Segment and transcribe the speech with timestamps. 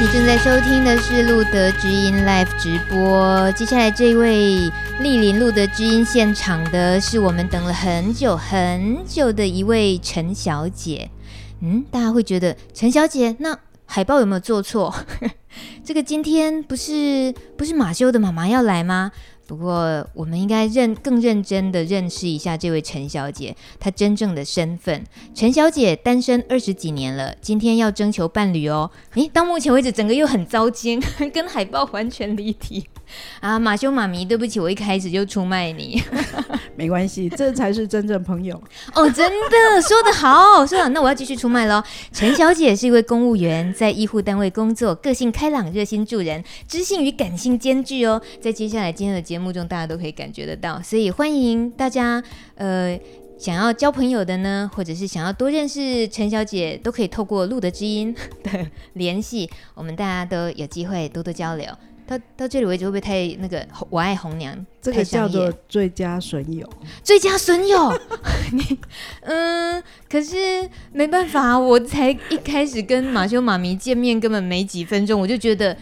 [0.00, 3.52] 你正在收听的是路德知音 Live 直播。
[3.52, 11.10] 接下来这位莅临路德知音现场的是我们等了很久很久的一位陈小姐。
[11.60, 14.94] 嗯，大家会觉得陈小姐，那海报有没有做错？
[15.84, 19.12] 这个今天不是不是马修的妈妈要来吗？
[19.50, 25.02] 不过，我们应该认更认真的认识一下这位陈小姐，她真正的身份。
[25.34, 28.88] 陈小姐单身二十几年了，今天要征求伴侣哦。
[29.14, 31.02] 诶，到目前为止，整个又很糟心，
[31.34, 32.86] 跟海报完全离题。
[33.40, 36.00] 啊，马修妈咪，对不起，我一开始就出卖你。
[36.76, 38.54] 没关系，这才是真正朋友
[38.94, 39.10] 哦！
[39.10, 41.82] 真的说得好，说得好，那我要继续出卖喽。
[42.12, 48.22] 陈小姐是一位公务员，在医护单位工作，个性开朗，热心助人，知性与感性兼具哦。
[48.40, 52.22] 在接下来今天的节目中，大家都可以感觉得到，所以欢迎大家，
[52.56, 52.98] 呃，
[53.38, 61.66] 想要交朋友的呢，或者是想要多认识陈小姐，都可以透过路德知音 的联系，我们大家都有机会多多交流。
[62.06, 63.64] 到到这里为止会不会太那个？
[63.88, 66.68] 我爱红娘，这个叫做最佳损友。
[67.04, 67.96] 最佳损友，
[68.50, 68.78] 你
[69.20, 75.76] 嗯，可是没办法，我才一开始跟马修妈咪见面，根本没几分钟，我就觉得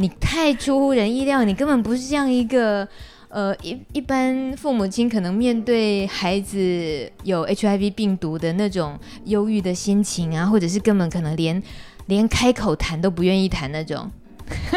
[0.00, 2.86] 你太出乎人意料，你根本不是这样一个
[3.30, 11.60] 呃一一般父母亲可能面对孩子有 HIV 病毒的那种忧郁的心情啊，或者是根本可能连
[12.06, 14.08] 连开口谈都不愿意谈那种。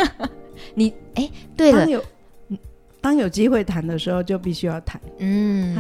[0.74, 2.04] 你哎，对了，当有
[3.00, 5.00] 当有机会谈的时候，就必须要谈。
[5.20, 5.78] 嗯，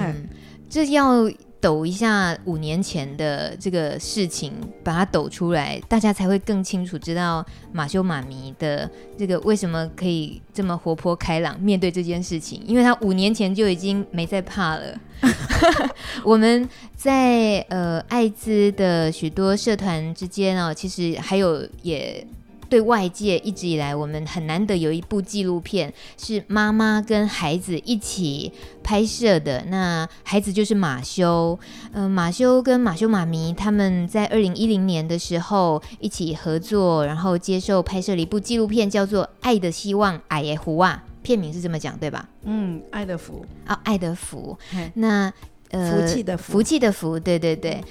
[0.69, 1.27] 这要
[1.61, 4.51] 抖一下五年前的这个事情，
[4.83, 14.99] 把它抖出来，大家才会更清楚知道马修妈咪的这个为什么可以这么活泼开朗面对这件事情，因为他五年前就已经没在怕了。
[16.25, 22.25] 我们在呃艾滋的许多社团之间哦，其实还有也。
[22.71, 28.49] 对外界一直以来，我们很难得有一部纪录片是妈妈跟孩子一起
[28.81, 29.65] 拍摄的。
[29.65, 31.59] 那孩子就是马修，
[31.91, 42.29] 嗯、呃，马修跟马修妈咪他们在二零一零年的时候一起合作，然后接受拍摄了一部纪录片，叫做《爱的希望》，爱的福啊，片名是这么讲对吧？
[42.45, 44.57] 嗯，爱的福啊，爱的福。
[44.93, 45.29] 那
[45.71, 47.83] 呃，福气的福，福气的福，对对对。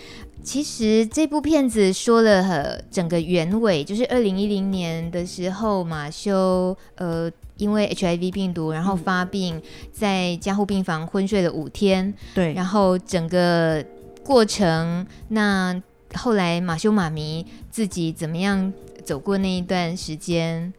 [0.42, 9.60] 其实这部片子说了整个原委，就是二零一零年的时候，马修呃因为 HIV 病毒，然后发病，
[9.92, 12.12] 在加护病房昏睡了五天。
[12.34, 13.84] 对，然后整个
[14.24, 15.80] 过程，那
[16.14, 18.72] 后来马修妈咪自己怎么样
[19.04, 20.72] 走过那一段时间？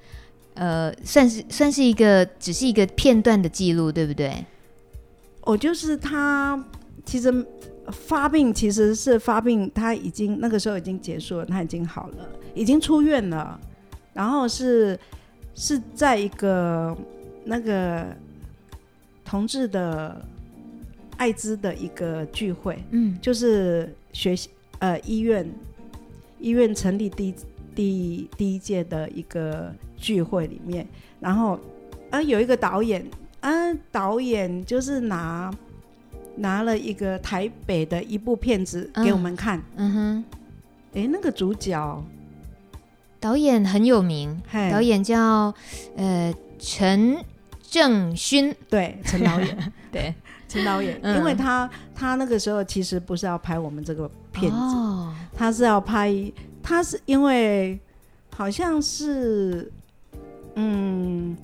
[0.55, 4.44] 呃，算是算是一个，只是一个片段的记录，对不对？
[5.41, 6.61] 我就是他，
[7.05, 7.45] 其实。
[7.88, 13.59] 发病其实是发病，他已经那个时候已经结束了，他已经好了，已经出院了。
[14.14, 14.97] 然后是
[15.56, 16.96] 是在一个
[17.44, 18.06] 那个
[19.25, 20.24] 同志的
[21.18, 24.50] 艾滋的一个聚会，嗯，就是学习
[24.80, 25.50] 呃医院
[26.40, 27.34] 医院成立第
[27.74, 30.88] 第第一届的一个聚会里面，
[31.19, 31.59] 然后
[32.12, 33.03] 啊有一个导演
[33.40, 35.52] 啊导演就是拿。
[36.38, 42.03] 拿了一个台北的一部片子给我们看，嗯，嗯哼，哎，那个主角。
[43.19, 45.53] 导演很有名，导演叫
[45.96, 47.16] 呃陈
[47.62, 50.16] 正勋，对，陈导演， 对，
[50.47, 56.12] 陈导演，嗯，因为他他那个时候其实不是要拍我们这个片子，哦，他是要拍，
[56.63, 57.80] 他是因为
[58.36, 59.72] 好像是，
[60.56, 61.38] 嗯，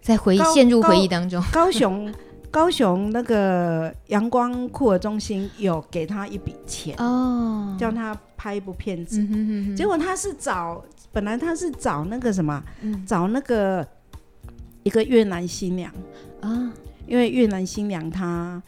[0.00, 2.14] 在回忆陷入回忆当中，高，高雄。
[2.52, 9.18] 高雄那个阳光酷儿中心有给他一笔钱哦，叫他拍一部片子。
[9.22, 13.84] 嗯、哼哼哼，结果他是找，本来他是找那个什么，嗯、找那个
[14.82, 15.90] 一个越南新娘
[16.42, 16.70] 啊，哦，
[17.06, 18.62] 因为越南新娘她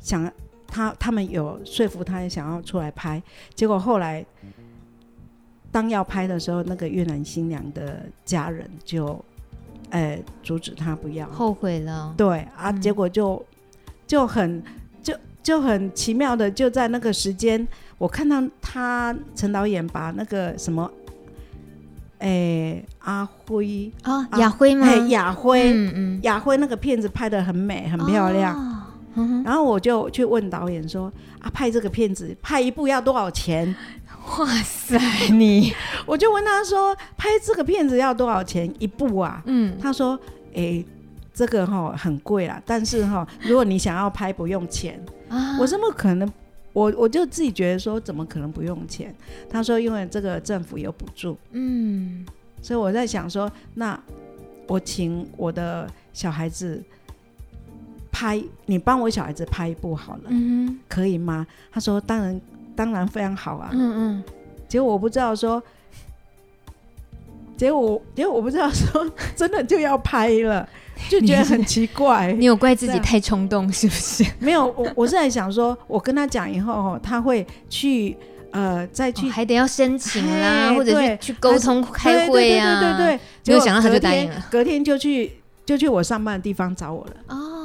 [0.00, 0.28] 想
[0.66, 3.22] 她他们有说服她想要出来拍，
[3.54, 4.26] 结果后来
[5.70, 9.24] 当要拍的时候，那个越南新娘的家人就。
[9.90, 12.12] 哎、欸，阻止他不要，后悔了。
[12.16, 13.44] 对啊，嗯、结果就
[14.06, 14.62] 就很
[15.02, 17.66] 就就很奇妙的，就在那个时间，
[17.98, 20.90] 我看到他陈导演把那个什么，
[22.18, 24.86] 哎、欸，阿辉啊，亚辉吗？
[25.08, 28.74] 亚辉，嗯嗯，亚辉那个片子拍的很美，很漂亮。
[29.46, 31.10] 然后我就去问导演说
[31.40, 33.74] ：“啊，拍这个片子，拍一部要多少钱？”
[34.26, 34.98] 哇塞，
[35.32, 35.72] 你。
[36.04, 39.42] 我就问他说，拍这个片子要多少钱一部啊？
[39.46, 40.18] 嗯，他说，
[40.50, 40.86] 哎、欸，
[41.32, 45.00] 这个哈很贵啦，但是哈， 如果你想要拍不用钱。
[45.28, 46.32] 啊，我怎么可能
[46.72, 49.14] 我我就自己觉得说，怎么可能不用钱？
[49.50, 52.24] 他说因为这个政府有补助，嗯，
[52.62, 53.98] 所以我在想说，那
[54.68, 56.82] 我请我的小孩子
[58.12, 61.46] 拍，你帮我小孩子拍一部好了，嗯哼，可以吗？
[61.72, 62.40] 他说当然，
[62.76, 64.24] 当然非常好啊，嗯嗯，
[64.68, 65.62] 结果我不知道说。
[67.56, 70.68] 结果我，结果我不知道说 真的就要拍了，
[71.08, 72.30] 就觉得很奇怪。
[72.32, 74.22] 你有怪自己太冲动是不是？
[74.38, 78.14] 没有，我我是在想说，我跟他讲以后，他会去
[78.50, 82.78] 呃再去、哦，还得要申请啦，或者是去沟通开会啊。
[82.78, 85.32] 对对对对，没有想到他就答应了，隔天就去
[85.64, 87.12] 就去我上班的地方找我了。
[87.28, 87.55] 哦，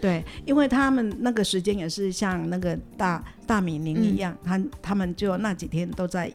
[0.00, 6.32] 对，因为他们那个时间也是像那个大大米宁一样，他、嗯、他们就那几天都在。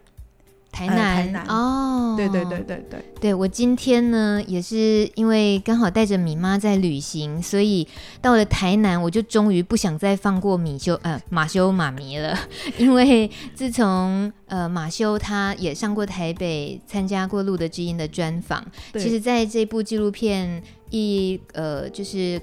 [0.72, 1.46] 台南，呃、台南。
[1.48, 7.88] 哦，对对对对对，对我今天呢也是因为刚好带着米妈在旅行，所以
[8.22, 12.38] 到了台南，我就终于不想再放过米修呃马修妈咪了，
[12.78, 18.62] 因为自从呃马修他也上过台北参加过《路德知音》的专访，
[18.96, 22.42] 其实在这部纪录片一呃就是。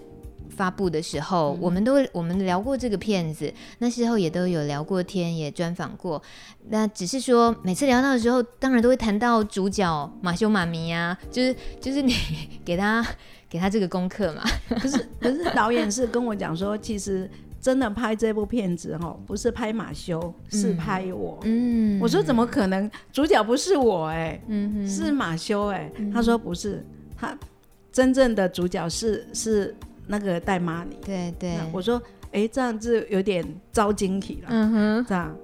[0.54, 6.22] 发布的时候，嗯、我们都我们聊过这个片子，那时候也都有聊过天，也专访过。
[6.68, 12.14] 那只是说，每次聊到的时候，当然都会谈到主角马修马咪呀、啊，就是就是你
[12.64, 13.04] 给他
[13.48, 14.42] 给他这个功课嘛。
[14.80, 17.28] 可是 可是导演是跟我讲说，其实
[17.60, 21.38] 真的拍这部片子哦，不是拍马修，是拍我。
[21.44, 22.90] 嗯，我说怎么可能？
[23.12, 26.10] 主角不是我哎、欸，嗯哼，是马修哎、欸。
[26.12, 27.36] 他说不是，他
[27.90, 29.74] 真正的主角是是。
[30.06, 35.34] 那个带妈你，对对，我说，哎、欸，这样子有点招晶体了，嗯哼，这样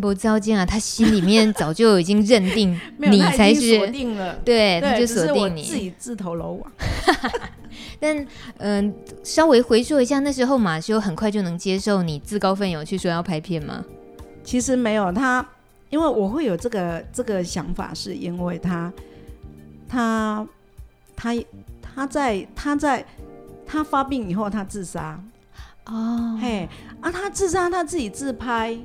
[0.00, 6.72] 不遭晶啊，他心里面早就已经认定 你才是锁定了，对，他就锁定你，自己自投罗网。
[8.00, 8.16] 但
[8.58, 13.84] 嗯、呃，稍微回溯一下，那时候马修很快就能接受你自告奋勇去说要拍片吗？
[14.44, 15.46] 其实没有，他
[15.90, 18.92] 因为我会有这个这个想法，是因为他
[19.88, 20.46] 他
[21.16, 21.34] 他
[21.82, 23.04] 他在他在。
[23.68, 25.22] 他发病以后，他自杀。
[25.84, 26.68] 哦，嘿，
[27.00, 28.76] 啊，他自杀，他自己自拍。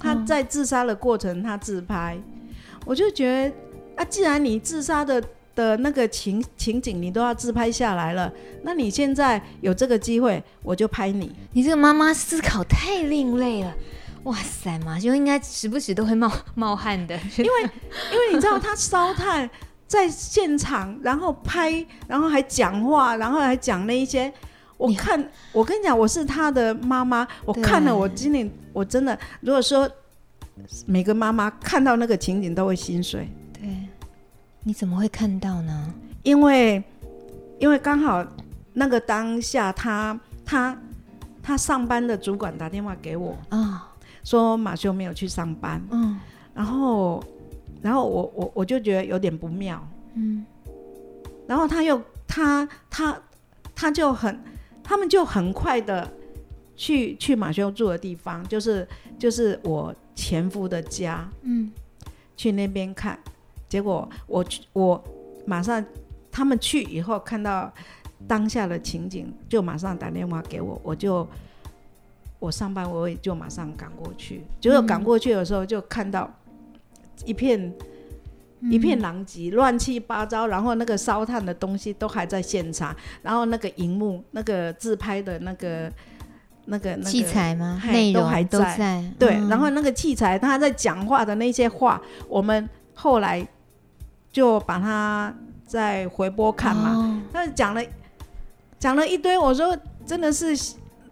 [0.00, 2.16] 他在自杀的过程，他自拍。
[2.16, 5.22] 哦、我就觉得，啊，既然你自杀的
[5.54, 8.32] 的那个情情景你都要自拍下来了，
[8.62, 11.32] 那你现在有这个机会，我就拍你。
[11.52, 13.72] 你这个妈妈思考太另类了。
[14.24, 17.62] 哇塞，马修应该时不时都会冒冒汗的，因为
[18.12, 19.48] 因为你知道他烧炭。
[19.92, 24.32] 在现场，然后拍，然后还讲话，然后还讲那一些。
[24.78, 25.22] 我看，
[25.52, 29.86] 我跟你讲，我是他的妈妈，我看了，我今年我真的，如果说
[30.86, 33.28] 每个妈妈看到那个情景都会心碎。
[33.52, 33.68] 对，
[34.64, 35.92] 你怎么会看到呢？
[36.22, 36.82] 因为，
[37.58, 38.26] 因为刚好
[38.72, 40.78] 那个当下他，他他
[41.42, 43.80] 他上班的主管打电话给我啊，哦、
[44.24, 45.82] 说马修没有去上班。
[45.90, 46.18] 嗯，
[46.54, 47.22] 然后。
[47.82, 49.84] 然后我我我就觉得有点不妙，
[50.14, 50.46] 嗯，
[51.48, 53.20] 然后他又他他
[53.74, 54.40] 他就很，
[54.84, 56.08] 他们就很快的
[56.76, 58.86] 去去马修住的地方，就是
[59.18, 61.72] 就是我前夫的家，嗯，
[62.36, 63.18] 去那边看，
[63.68, 65.04] 结果我我
[65.44, 65.84] 马上
[66.30, 67.72] 他们去以后看到
[68.28, 71.26] 当下的情景，就马上打电话给我，我就
[72.38, 76.32] 我上班我也就马上赶过去，结果赶过去的时候就看到。
[77.24, 77.72] 一片
[78.70, 85.92] 一片狼藉，乱七八糟，然后那个烧炭的东西都还在现场，然后那个荧幕、那个自拍的那个、
[86.66, 87.82] 那个、那个器材吗？
[87.86, 89.04] 内容都还在。
[89.18, 93.44] 对，然后那个器材，他在讲话的那些话，我们后来
[94.30, 95.34] 就把它
[95.66, 97.20] 再回播看嘛。
[97.32, 97.82] 他讲了
[98.78, 99.76] 讲了一堆，我说
[100.06, 100.56] 真的是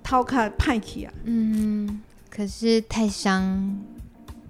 [0.04, 1.12] 偷看派气啊。
[1.24, 2.00] 嗯，
[2.30, 3.76] 可是太伤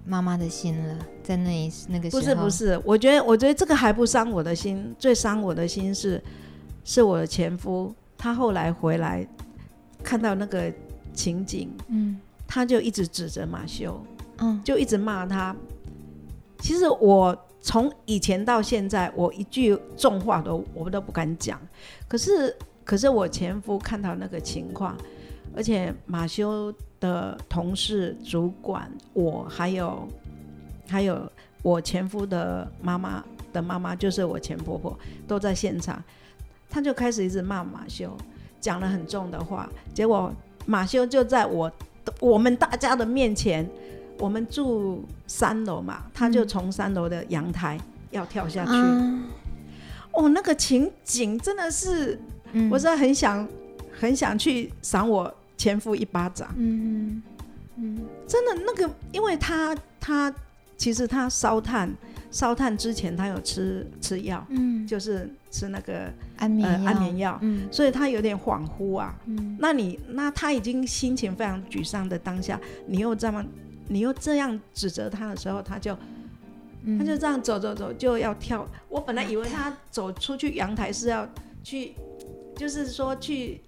[0.05, 0.95] 妈妈的心了。
[1.31, 6.21] 在那那个不是不是，我觉得我觉得这个还不伤我的心，最伤我的心是
[6.83, 9.25] 是我的前夫，他后来回来
[10.03, 10.69] 看到那个
[11.13, 14.03] 情景，嗯，他就一直指责马修，
[14.39, 15.55] 嗯，就一直骂他。
[16.59, 21.57] 其实我从以前到现在，我一句重话都我都不敢讲。
[22.09, 24.97] 可是可是我前夫看到那个情况，
[25.55, 30.05] 而且马修的同事、主管，我还有。
[30.91, 31.31] 还有
[31.63, 36.03] 我前夫的妈妈的妈妈，就是我前婆婆，都在现场。
[36.69, 38.15] 他就开始一直骂马修，
[38.59, 39.69] 讲了很重的话。
[39.93, 40.33] 结果
[40.65, 41.71] 马修就在我
[42.19, 43.69] 我们大家的面前，
[44.19, 47.77] 我们住三楼嘛，他就从三楼的阳台
[48.11, 48.71] 要跳下去。
[48.73, 49.29] 嗯、
[50.11, 52.19] 哦，那个情景真的是，
[52.53, 53.47] 嗯、我真的很想
[53.99, 56.53] 很想去赏我前夫一巴掌。
[56.57, 57.21] 嗯
[57.75, 60.33] 嗯，真的那个，因为他他
[60.81, 61.93] 其实他烧炭
[62.31, 73.45] 烧炭之前他有吃吃药，嗯，就是吃那个安眠呃安眠药，嗯，所以他有点恍惚啊，嗯，那你那他已经心情非常沮丧的当下，你又这么
[73.89, 75.95] 你又这样指责他的时候，他就。
[76.97, 78.67] 他就这样走走走，就要跳。
[78.89, 81.29] 我本来以为他走出去阳台是要
[81.63, 81.93] 去，
[82.55, 83.61] 就是说去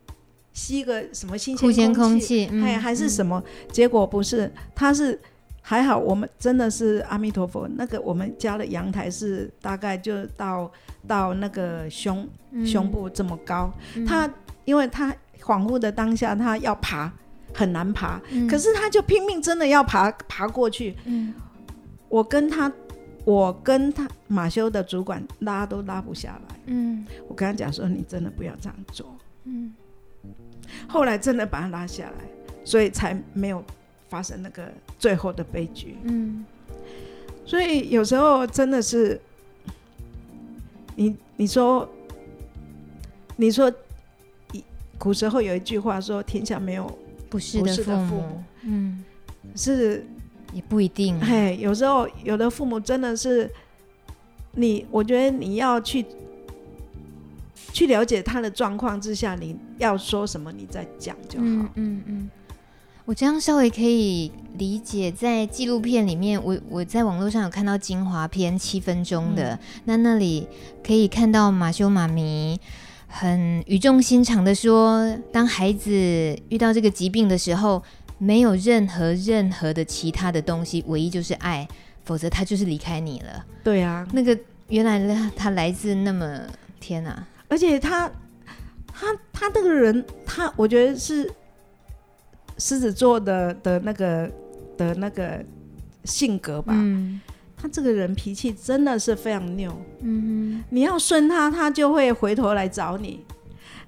[0.51, 3.69] 吸个什么新鲜空气，还、嗯、还是什么、嗯？
[3.71, 5.21] 结果不是，他是
[5.63, 5.97] 还好。
[5.97, 7.67] 我们真的是阿弥陀佛。
[7.75, 10.71] 那个我们家的阳台是大概就到
[11.07, 13.73] 到那个胸、嗯、胸部这么高。
[13.95, 14.31] 嗯、他
[14.65, 17.11] 因为他恍惚的当下，他要爬
[17.55, 20.95] 很难爬、嗯，可是他就拼命真的要爬爬过去。
[21.05, 21.33] 嗯，
[22.09, 22.71] 我跟他。
[23.25, 26.55] 我跟他马修的主管拉都拉不下来。
[26.65, 29.15] 嗯，我跟他讲说，你真的不要这样做。
[29.45, 29.73] 嗯，
[30.89, 32.25] 后来真的把他拉下来，
[32.65, 33.63] 所以才没有
[34.09, 34.69] 发生那个
[35.03, 35.97] 最后的悲剧。
[36.03, 36.45] 嗯，
[37.43, 39.19] 所以有时候真的是，
[40.95, 41.89] 你你说，
[43.35, 43.69] 你说，
[44.97, 46.89] 古时候有一句话说，天下没有
[47.29, 47.75] 不是的
[48.07, 48.41] 父母。
[48.61, 49.03] 嗯，
[49.57, 50.05] 是。
[50.53, 53.49] 也不一定，嘿，有时候有的父母真的是
[54.51, 56.05] 你，我觉得你要去
[57.71, 61.45] 去了解他的状况之下，你要说什么，你再讲就好。
[61.45, 62.29] 嗯嗯嗯，
[63.05, 70.47] 我这样稍微可以理解，在纪录片里面，我我在网络上有看到精华片七分钟的，嗯，那那里
[70.85, 72.59] 可以看到马修妈咪
[73.07, 75.91] 很语重心长的说，当孩子
[76.49, 77.83] 遇到这个疾病的时候。
[78.19, 81.67] 没有任何任何的其他的东西，唯一就是爱，
[82.05, 83.45] 否则他就是离开你了。
[83.65, 84.37] 对啊，那个
[84.69, 86.39] 原来他来自那么
[86.79, 88.09] 天啊，而且他
[88.87, 91.29] 他他这个人，他我觉得是
[92.57, 94.31] 狮子座的的那个
[94.77, 95.43] 的那个
[96.05, 96.73] 性格吧。
[96.75, 97.19] 嗯，
[97.57, 99.71] 他这个人脾气真的是非常拗。
[100.01, 103.19] 嗯哼，你要顺他，他就会回头来找你。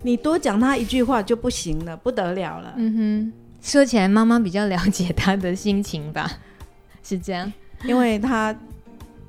[0.02, 2.74] 你多讲他一句话就不行了，不得了了。
[2.78, 3.34] 嗯哼。
[3.62, 6.32] 说起来，妈妈比较了解他的心情吧，
[7.02, 7.52] 是这样，
[7.84, 8.56] 因为他，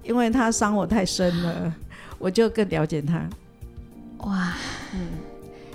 [0.02, 1.72] 因为他伤我太深了，
[2.18, 3.26] 我就更了解他。
[4.18, 4.52] 哇，
[4.92, 5.08] 嗯，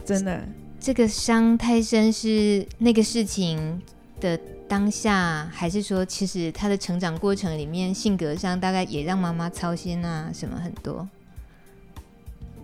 [0.05, 0.39] 真的，
[0.81, 3.79] 这个伤太深是那个事情
[4.19, 11.07] 的当下，还是说其实他的成长过程里面，性格上大概也让妈妈操心啊，什么很多？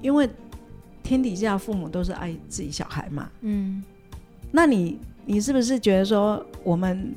[0.02, 0.28] 因为
[1.04, 3.84] 天底下父母都是爱自己小孩嘛，嗯，
[4.52, 4.98] 那你。
[5.30, 7.14] 你是不是觉得说我们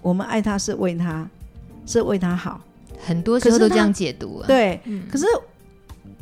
[0.00, 1.28] 我们爱他是为他
[1.84, 2.58] 是为他好？
[2.98, 4.46] 很多时候都这样解读啊。
[4.46, 5.26] 对，嗯、可是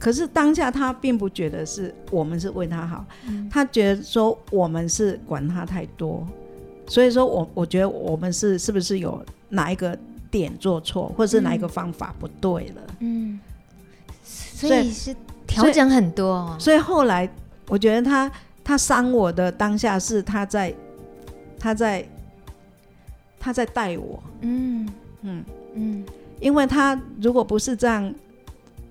[0.03, 6.27] 可是当下他并不觉得是我们是为他好，嗯、他觉得说我们是管他太多，
[6.89, 9.97] 所以说我我觉得我们是是不是有哪一个
[10.29, 12.83] 点做错，或者是哪一个方法不对了？
[12.99, 13.39] 嗯，
[14.25, 15.15] 所以是
[15.47, 16.57] 调整很多哦。
[16.59, 17.31] 所以后来
[17.69, 18.31] 我觉得他
[18.65, 20.75] 他伤我的当下是他在。
[21.65, 22.05] 他在，
[23.39, 24.89] 他在带我，嗯
[25.21, 25.45] 嗯
[25.75, 26.05] 嗯，
[26.41, 28.13] 因为他如果不是这样，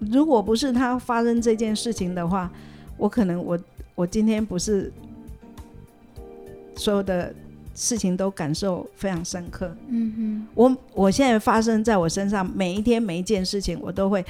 [0.10, 2.51] 如果不是他发生这件事情的话，
[2.98, 3.60] 我可能我
[3.96, 4.91] 我今天不是
[6.75, 7.34] 所有的
[7.75, 14.25] 事情都感受非常深刻，嗯哼，我我现在发生在我身上每一天每一件事情，我都会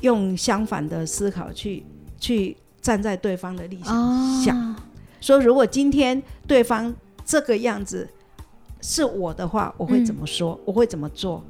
[0.00, 1.82] 用相反的思考去
[2.18, 4.76] 去站在对方的立场想，哦，
[5.20, 6.94] 说如果今天对方。
[7.24, 8.06] 这个样子
[8.80, 10.54] 是我的话，我会怎么说？
[10.54, 11.42] 嗯、我会怎么做？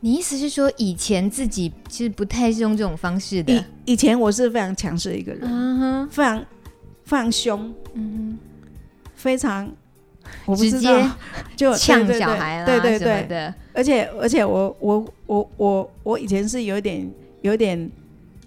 [0.00, 3.52] 你意思是说，以前自己其实不太是用这种方式的。
[3.52, 6.38] 以以前我是非常强势的一个人，嗯、非常
[7.04, 8.38] 非常凶，嗯，
[9.14, 9.70] 非常
[10.46, 11.10] 我不知道
[11.54, 17.10] 就呛小孩了，对对对对，而且而且我我我我我以前是有点
[17.42, 17.90] 有点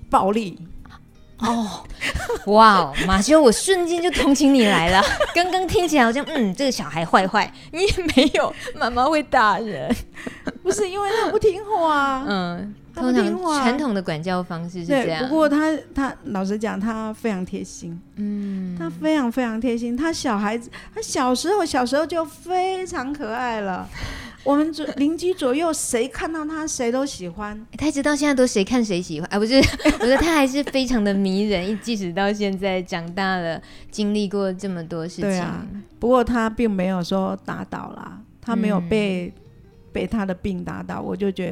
[0.09, 0.57] 暴力。
[1.39, 1.83] 哦，
[2.45, 5.03] 哇哦，马修，我瞬间就同情你来了。
[5.35, 9.93] 刚刚听起来好像，嗯，这个小孩坏坏，你也没有，妈妈会打人，
[10.63, 15.27] 不是因为他不听话，嗯，他不听话，传统的管教方式是这样。
[15.27, 19.95] 不过他他老实讲，他非常贴心，嗯，他非常非常贴心。
[19.95, 23.87] 他小孩子，他小时候小时候就非常可爱了。
[24.43, 27.65] 我们左邻居左右，谁看到他谁都喜欢。
[27.77, 29.55] 他一直到现在都谁看谁喜欢，啊，不是？
[29.99, 35.23] 我觉得他还是非常的迷人，即使到现在长大了，经历过这么多事情。
[35.23, 35.65] 对啊，
[35.97, 39.42] 不过他并没有说打倒啦，他没有被、嗯、
[39.93, 41.51] 被他的病打倒，我就觉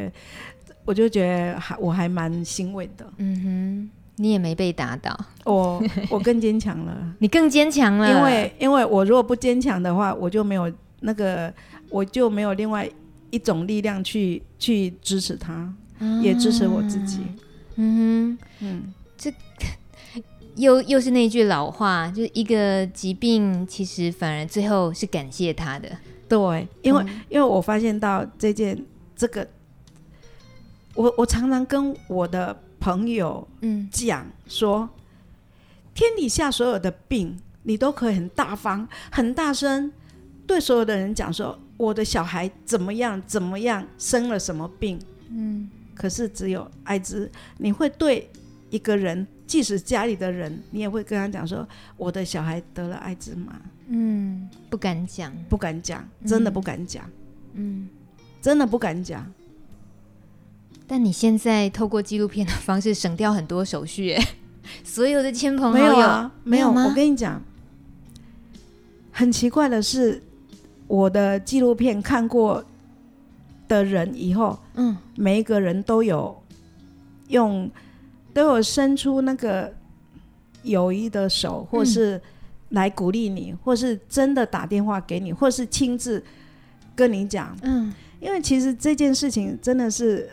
[0.65, 3.05] 得，我就觉得还我还蛮欣慰的。
[3.17, 10.71] 嗯哼，你也没被打倒，我我更坚强了， 你更坚强了，因为因为我如果不坚强的话，我就没有。
[11.03, 11.51] 那个
[11.89, 12.87] 我就没有另外
[13.31, 15.51] 一种力量去去支持他，
[15.97, 17.21] 啊、也支持我自己。
[17.77, 19.00] 嗯哼，嗯，这
[20.55, 25.89] 又又是那句老话，就是一个疾病，其实反而最后是感谢他的。
[26.27, 29.47] 对，因为、嗯、因为我发现到这件这个，
[30.95, 34.89] 我我常常跟我的朋友嗯讲说，嗯、
[35.93, 39.91] 天底下所有的病，你都可以很大方、很大声
[40.47, 45.69] 对所有的人讲说，我的小孩怎么样怎么样，生了什么病，嗯。
[45.93, 48.27] 可是只有艾滋，你会对
[48.71, 51.67] 一个人，即使家里的人，你也会跟他讲说
[51.97, 57.03] ：“我的小孩得了艾滋吗？”嗯，不敢讲，不敢讲，真的不敢讲，
[57.55, 57.89] 嗯，
[58.41, 59.29] 真的不敢讲。
[60.87, 64.25] 但你现在透过纪录片的方式省掉很多手续，哎，
[64.85, 66.31] 所有的亲朋好友没有啊？
[66.45, 66.85] 没有吗？
[66.87, 67.41] 我跟你讲，
[69.11, 70.23] 很奇怪的是，
[70.87, 72.63] 我的纪录片看过。
[73.67, 76.43] 的人以后，嗯，每一个人都有
[77.29, 77.71] 用，
[78.33, 79.73] 都有伸出那个
[80.63, 82.19] 友谊的手，或是
[82.69, 86.23] 来鼓励你，嗯、或是真的打电话给你，或是亲自
[86.95, 90.29] 跟你讲，嗯，因为其实这件事情真的是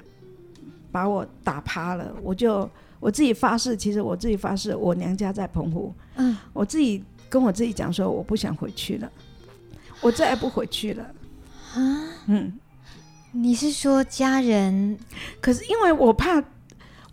[0.91, 2.69] 把我打趴了，我就
[3.01, 9.11] 我自己发誓，其实我自己发誓，我娘家在澎湖，嗯，我自己跟我自己讲说，我不想回去了，
[10.01, 11.05] 我再也不回去了，
[11.75, 11.81] 啊，
[12.27, 12.59] 嗯。
[13.31, 14.99] 你是说家人？
[15.39, 16.43] 可是因为我怕，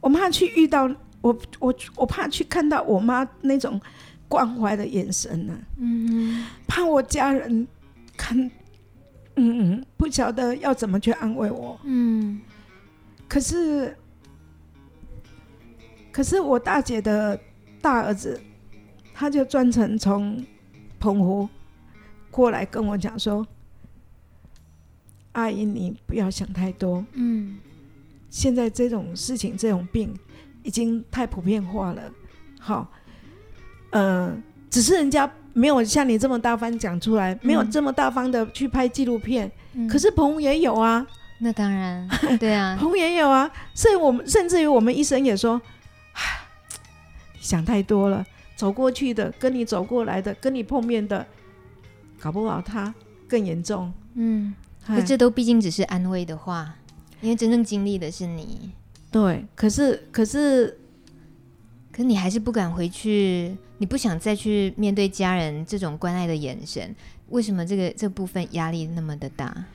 [0.05, 0.83] 我怕去遇到
[1.21, 3.81] 我，我我怕去看到我妈那种
[4.27, 5.57] 关怀的眼神呢、啊。
[5.77, 7.67] 嗯，怕我家人
[8.15, 8.38] 看，
[9.33, 11.79] 嗯嗯，不晓得要怎么去安慰我。
[11.85, 12.39] 嗯，
[13.27, 13.97] 可是，
[16.12, 17.39] 可是我大姐的
[17.81, 18.39] 大儿子，
[19.12, 20.45] 他就专程从
[21.00, 21.50] 澎湖
[22.29, 23.43] 过来跟我讲说。
[25.31, 27.03] 阿姨，你不要想太多。
[27.13, 27.57] 嗯，
[28.36, 30.13] 现在这种事情、这种病
[30.62, 32.02] 已经太普遍化了。
[32.60, 32.86] 好，
[33.91, 34.36] 呃，
[34.69, 39.50] 只是人家没有像你这么大方讲出来，嗯、没有这么大方的去拍纪录片。
[39.71, 41.08] 嗯、可是澎湖也有啊。
[41.38, 42.06] 那当然，
[42.38, 43.50] 对啊， 澎湖也有啊。
[43.74, 45.62] 所以我们甚至于我们医生也说，
[47.39, 48.26] 想太多了。
[48.58, 51.26] 走过去的，跟你走过来的，跟你碰面的，
[52.19, 52.93] 搞不好他
[53.30, 53.93] 更严重。
[54.15, 54.54] 嗯。
[54.86, 56.76] 可这都毕竟只是安慰的话，
[57.25, 58.71] 因为真正经历的是你。
[59.09, 60.77] 对，可是可是，
[61.91, 66.95] 可是你还是不敢回去，你不想再去面对家人这种关爱的眼神。
[67.29, 69.65] 为什么这个这部分压力那么的大？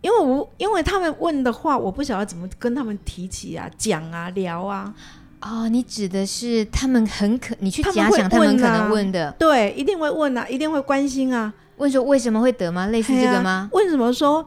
[0.00, 4.94] 因为我因为他们问的话，我不晓得怎么跟他们提起啊、讲啊、聊啊。
[5.42, 11.52] 哦，你指的是他们很可，你去假想他们可能问的，对，一定会问啊，一定会关心啊。
[11.76, 12.86] 问说为什么会得吗？
[12.86, 13.68] 类似这个吗？
[13.72, 14.46] 为什么说？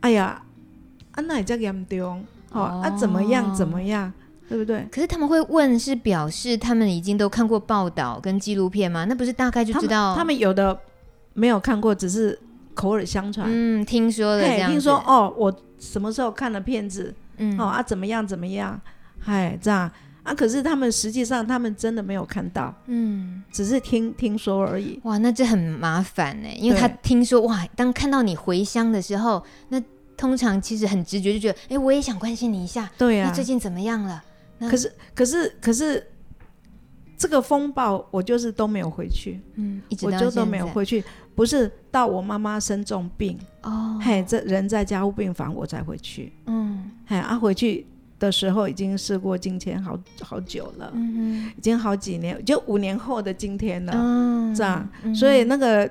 [0.00, 0.42] 哎呀，
[1.12, 4.12] 啊那也叫严重，好啊，怎么样怎么样，
[4.48, 4.86] 对不对？
[4.90, 9.04] 可是他们会问，是表示他们已经都看过报道跟纪录片吗？
[9.04, 10.14] 那不是大概就知道？
[10.16, 10.78] 他们，有的
[11.34, 12.38] 没有看过，只是
[12.74, 13.46] 口耳相传。
[13.50, 14.70] 嗯，听说的这样。
[14.70, 17.14] 听说哦，我什么时候看了片子？
[17.38, 18.80] 嗯，哦啊，怎么样怎么样？
[19.26, 19.90] 哎，这样。
[20.30, 20.34] 啊！
[20.34, 25.00] 可是他们实际上，他们真的没有看到，嗯，只是听听说而已。
[25.02, 29.82] 哇，那这很麻烦呢，因为他听说哇，当看到你回乡的时候，那
[30.16, 34.22] 通常其实很直觉就觉得，哎，我也想关心你一下，对呀，你最近怎么样了？
[34.60, 36.06] 可是，可是，可是，
[37.16, 41.02] 这个风暴我就是都没有回去，嗯，一直我就都没有回去，
[41.34, 47.86] 不是到我妈妈生重病哦，嘿，这人在家务病房我才回去，嗯，嘿，啊，回去。
[48.20, 55.90] 的时候已经事过境迁，好好久了，嗯、已经好几年，就五年后的今天了，嗯、这样，嗯、所以那个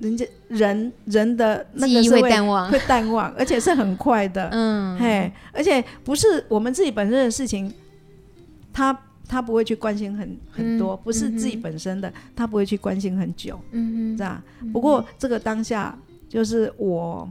[0.00, 7.70] 人家人人的那个是会淡忘，会淡忘， 而且是很快的，嗯，嘿，而且不是我们自己本身的事情，
[8.72, 14.16] 他他不会去关心很很多，嗯、不是自己本身的，嗯、他不会去关心很久，嗯哼。
[14.16, 14.42] 这样。
[14.72, 15.94] 不过这个当下
[16.26, 17.30] 就是我，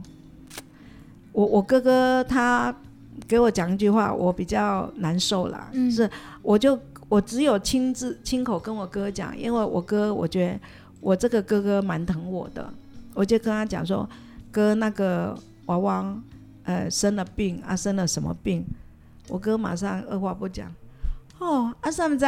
[1.32, 2.72] 我我哥哥他。
[3.28, 5.68] 给我讲一句话，我比较难受啦。
[5.74, 6.10] 嗯、是，
[6.42, 6.78] 我就
[7.10, 10.58] 我只有亲自亲口跟我哥讲，因为我哥我觉得
[11.00, 12.72] 我这个哥哥蛮疼我的，
[13.12, 14.08] 我就跟他讲说，
[14.50, 16.16] 哥那个娃娃
[16.64, 18.64] 呃生了病啊，生了什么病？
[19.28, 20.74] 我哥马上二话不讲，
[21.38, 22.24] 哦，啊什么子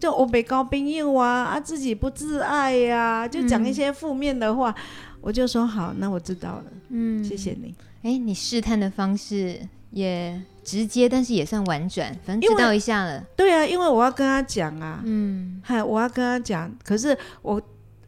[0.00, 4.74] 就我被交朋友啊，啊自己不自爱呀、啊，就讲一些负面的话，嗯、
[5.20, 7.74] 我就说好，那我知道了，嗯，谢谢你。
[8.02, 9.60] 哎，你试探的方式。
[9.92, 13.24] 也直接，但是也算婉转，反正知道一下了。
[13.36, 16.74] 对啊，因为我要跟他讲啊，嗯，嗨，我要跟他讲。
[16.82, 17.60] 可是我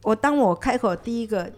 [0.03, 1.51] 我当我开口第一个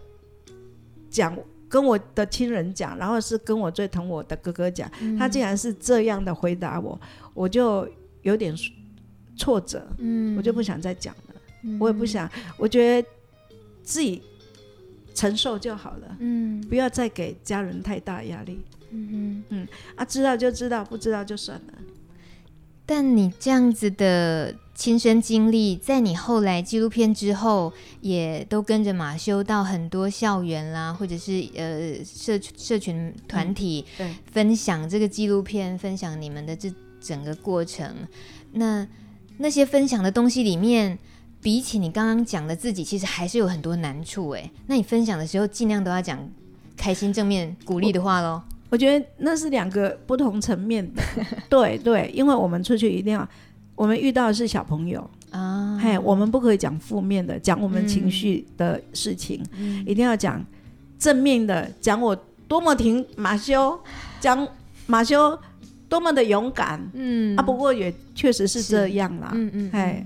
[1.09, 1.37] 讲
[1.69, 6.99] 跟我的亲人讲，然后是跟我最疼我的哥哥讲，嗯、他竟然是这样的回答我，
[7.33, 7.87] 我就
[8.21, 8.55] 有点
[9.35, 13.07] 挫折，嗯，我就不想再讲了，嗯、我也不想，我觉得
[13.83, 14.23] 自己
[15.13, 18.59] 承受就好了，嗯，不要再给家人太大压力，
[18.91, 21.73] 嗯哼嗯，啊，知道就知道，不知道就算了。
[22.85, 37.93] 但你这样子的亲身经历，在你后来纪录片之后，也都跟着马修到很多校园啦，或者是呃社社群团体，对，分享这个纪录片，分享你们的这整个过程。
[38.53, 38.87] 那
[39.37, 40.97] 那些分享的东西里面，
[41.41, 44.49] 比起你刚刚讲的自己，其实还是有很多难处哎。
[44.67, 46.17] 那你分享的时候，尽量都要讲
[46.77, 48.41] 开心、正面、鼓励的话喽。
[48.69, 51.01] 我觉得那是两个不同层面的，
[51.49, 53.27] 对对，因为我们出去一定要，
[53.75, 55.09] 我们遇到的是小朋友。
[55.31, 60.43] 啊，嘿，我们不可以讲负面的，讲我们情绪的事情，嗯、一定要讲
[60.97, 62.15] 正面的，讲我
[62.47, 63.77] 多么挺马修，
[64.21, 64.47] 讲
[64.85, 65.37] 马修
[65.89, 67.37] 多么的勇敢，嗯。
[67.37, 70.05] 啊，不过也确实是这样啦，嗯嗯，嘿，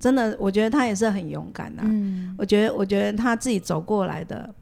[0.00, 4.54] 真的，我觉得他也是很勇敢的，嗯，我觉得我觉得他自己走过来的，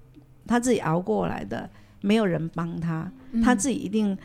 [0.44, 1.70] 他自己熬过来的。
[2.04, 3.10] 没有人帮他，
[3.42, 4.16] 他自己一定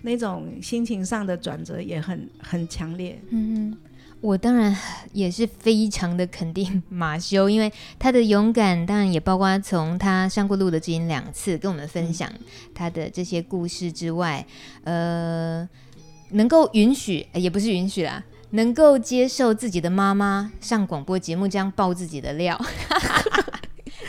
[0.00, 3.20] 那种心情上的转折也很很强烈。
[3.28, 3.76] 嗯，
[4.22, 4.74] 我当然
[5.12, 12.32] 也是非常的肯定马修，因为他的勇敢，当然也包括从他上过路德之音两次跟我们分享
[12.74, 14.46] 他的这些故事之外，
[14.84, 15.68] 呃，
[16.30, 22.58] 能够允许，也不是允许啦，能够接受自己的妈妈上广播节目这样爆自己的料。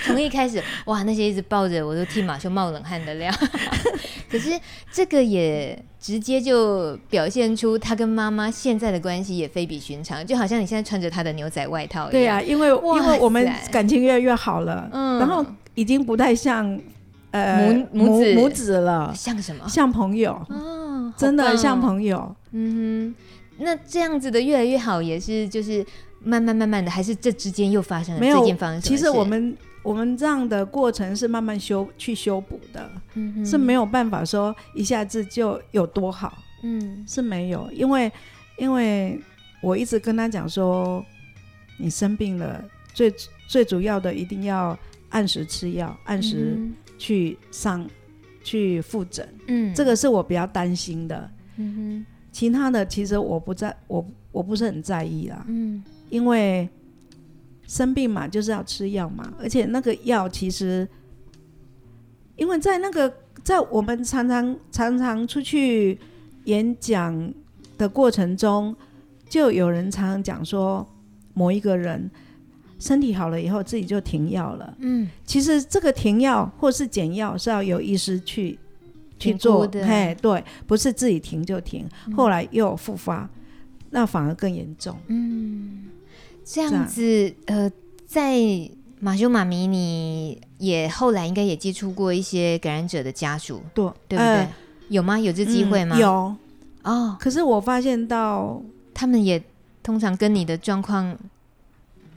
[0.07, 3.31] 从一开始，哇，那些一直抱着我都替马修冒冷汗的料，
[4.31, 4.49] 可是
[4.91, 12.11] 这个也直接就表现出他跟妈妈现在的关系也非比寻常，就好像你现在穿着他的牛仔外套一样。
[12.11, 16.79] 对啊，因为因为我们感情越来越好了，嗯，然后已经不太像
[17.31, 19.67] 呃母母子母子了，像什么？
[19.67, 22.35] 像朋友哦，真的像朋友。
[22.51, 23.13] 嗯
[23.57, 25.85] 哼，那这样子的越来越好，也是就是
[26.23, 28.87] 慢慢慢慢的，还是这之间又发生了这件发生事？
[28.87, 29.55] 其实我们。
[29.87, 38.11] 我们这样的过程是慢慢修去修补的，嗯、是没有办法说一下子就有多好，嗯，是没有，因为
[38.57, 39.17] 因为
[39.61, 41.01] 我一直跟他讲说，
[41.79, 42.61] 你生病了，
[42.93, 43.13] 最
[43.47, 46.57] 最主要的一定要按时吃药，按时
[46.97, 47.89] 去上、嗯、
[48.43, 56.67] 去复诊，嗯，这个是我比较担心的，嗯哼，其他的其实我不在，我我不是很在意啦，嗯，因为。
[57.67, 60.87] 生病嘛，就是要吃药嘛，而且那个药其实，
[62.37, 65.99] 因为在那个在我们常常常常出去
[66.45, 67.33] 演讲
[67.77, 68.73] 的过程中，
[69.27, 70.87] 就有人常常讲说，
[71.33, 72.09] 某一个人
[72.79, 74.73] 身体好了以后自己就停药了。
[74.79, 78.57] 嗯，其实这个停药或是减药是要有医师去
[79.19, 83.29] 去做哎，对，不是自己停就停，后来又复发，
[83.89, 84.95] 那反而更严重。
[85.07, 85.83] 嗯。
[86.49, 87.69] 这样子，呃，
[88.05, 88.39] 在
[89.01, 94.25] 马修妈咪，你也后来应该也接触过一些感染者的家属，对对不对？
[94.25, 94.53] 呃、
[94.87, 95.19] 有吗？
[95.19, 95.97] 有这机会吗？
[95.97, 96.35] 嗯、有
[96.83, 97.17] 哦。
[97.19, 98.61] 可是我发现到
[98.93, 99.43] 他们也
[99.83, 101.15] 通常跟你的状况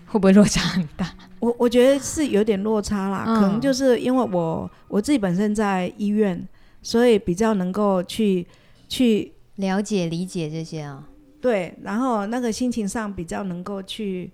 [0.07, 1.13] 会不会落差很大？
[1.41, 6.47] 我我觉得是有点落差啦，嗯、可能就是因为我我自己本身在医院，
[6.83, 8.47] 所以比较能够去
[8.89, 11.10] 去了解理解这些啊、哦。
[11.41, 14.31] 对，然后那个心情上比较能够去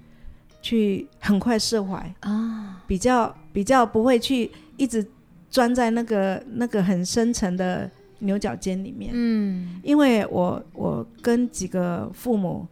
[0.61, 5.07] 去很快释怀啊，比较比较不会去一直
[5.49, 7.89] 钻在那个那个很深沉的
[8.19, 9.13] 牛角尖里面。
[9.15, 12.67] 嗯，因为我我跟几个父母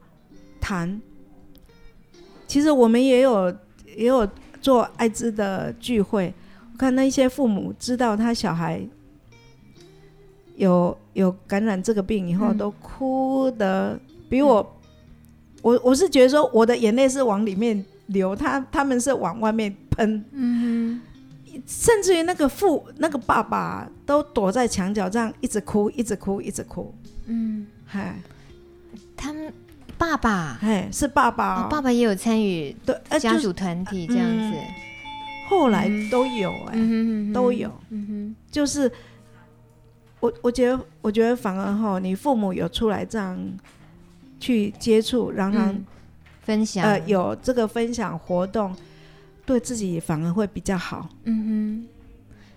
[0.61, 1.01] 谈，
[2.49, 3.49] 其实我们也有
[3.97, 4.29] 也有
[4.61, 6.35] 做艾滋的聚会，
[6.73, 8.85] 我看那些父母知道他小孩
[10.57, 13.97] 有有感染这个病以后，都哭得。
[14.35, 21.01] 比我，嗯、我我是觉得说，我的眼泪是往里面流，他他们是往外面喷，嗯
[21.47, 26.92] 哼，甚至于那个父那个爸爸都躲在墙角这样一直哭，一直哭，一直哭，
[27.27, 28.20] 嗯，嗨，
[29.16, 29.53] 他们
[29.97, 34.75] 爸爸，哎，是爸爸、哦哦，爸爸也有参与对家属团体这样子，嗯、
[35.49, 38.90] 后来都有哎、欸，嗯、都有，嗯哼，就是
[40.18, 43.38] 我我觉得我觉得反而哈，你父母有出来这样。
[44.44, 45.85] 去接触，然后、嗯、
[46.42, 48.76] 分享，呃，有这个分享活动，
[49.46, 51.09] 对自己反而会比较好。
[51.24, 51.88] 嗯哼，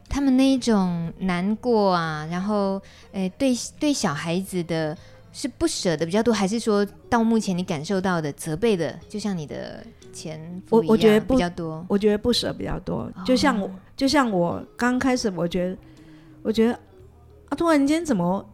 [0.09, 2.81] 他们那一种难过啊，然后，
[3.13, 4.97] 诶、欸，对对小孩子的
[5.31, 11.85] 是不舍的比较多，还是说到目前你感受到的责备的，就像你的前夫一样，我我觉得不比较多。
[11.87, 15.77] 我觉得不舍比较多，就像我，哦、就像我刚开始，我觉得，
[16.43, 16.73] 我觉得
[17.47, 18.45] 啊，突然间怎么，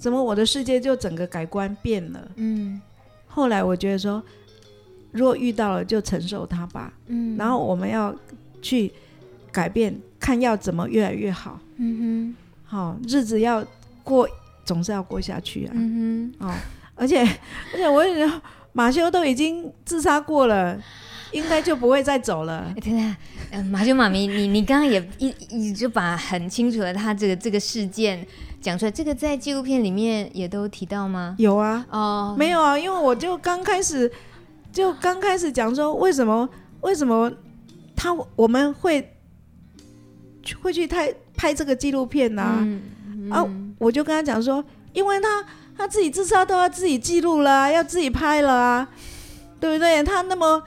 [0.00, 2.28] 怎么我的世界就整个改观变了？
[2.34, 2.80] 嗯。
[3.28, 4.20] 后来我觉得说，
[5.12, 6.92] 如果遇到了就承受它吧。
[7.06, 7.36] 嗯。
[7.36, 8.12] 然后我们要
[8.60, 8.90] 去
[9.52, 11.60] 改变，看要怎么越来越好。
[11.76, 12.36] 嗯哼。
[12.64, 13.64] 好，日子要
[14.02, 14.28] 过。
[14.62, 16.54] 总是要过下去啊，嗯哼，哦，
[16.94, 20.80] 而且而且我也觉得马修都已经自杀过了，
[21.32, 22.72] 应该就不会再走了。
[23.50, 28.24] 嗯，马修妈咪，你你刚刚也一一就把很清楚的他这个这个事件
[28.60, 31.34] 讲出来，这个在纪录片里面也都提到吗？
[31.38, 34.10] 有啊，哦，没有啊，因为我就刚开始
[34.72, 36.48] 就刚开始讲说为什么
[36.82, 37.30] 为什么
[37.96, 39.16] 他我们会
[40.60, 42.58] 会去拍拍这个纪录片呢、啊？
[42.60, 43.46] 嗯嗯、啊。
[43.78, 45.42] 我就跟他讲说，因为他
[45.74, 48.86] 他自己自杀都要自己记录了、啊，要自己拍了啊，
[49.58, 50.02] 对不对？
[50.02, 50.62] 他那么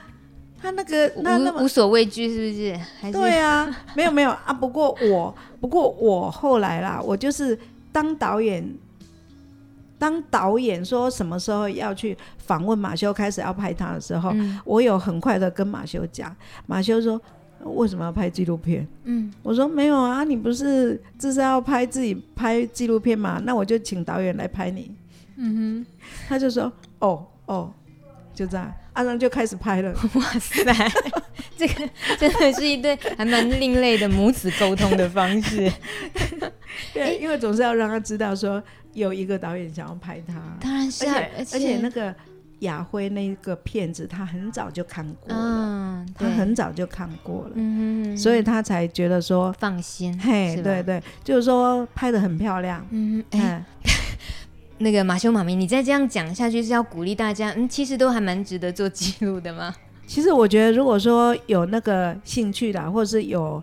[0.60, 2.76] 他那个那那么无所畏惧，是不是？
[3.00, 4.52] 还是对啊，没有没有啊。
[4.52, 7.56] 不过我不过我后来啦，我就是
[7.94, 8.76] 当导演，
[9.98, 16.34] 当导演说什么时候要去访问马修，开始要拍他的时候，嗯、我有很快的跟马修讲，
[16.66, 17.20] 马修说。
[17.64, 18.86] 为什么要拍纪录片？
[19.04, 23.40] 嗯，我说没有啊，你不是这是要拍自己拍纪录片嘛？
[23.42, 24.94] 那我就请导演来拍你。
[25.36, 25.86] 嗯哼，
[26.28, 27.72] 他就说哦哦，
[28.34, 29.94] 就这样，阿郎就开始拍了。
[30.14, 30.64] 哇塞，
[31.56, 35.70] 这个真的是一对还蛮另类的母子沟通的方式。
[36.92, 38.60] 对，因为总是要让他知道说
[38.94, 40.34] 有一个导演想要拍他。
[40.60, 42.14] 当然是啊，而且，而且那个。
[42.60, 50.18] 亚辉那个片子，他很早就看过了，嗯、他很早就看过了，嗯、所以他才觉得说放心。
[50.18, 52.86] 嘿，对对，就是说拍的很漂亮。
[52.90, 53.64] 嗯，哎、欸，
[54.78, 59.74] 那个马修妈咪，你再这样讲下去是要鼓励大家，嗯，其实都还蛮值得做记录的吗？
[60.06, 63.62] 其实我觉得，如果说有那个兴趣的，或者是有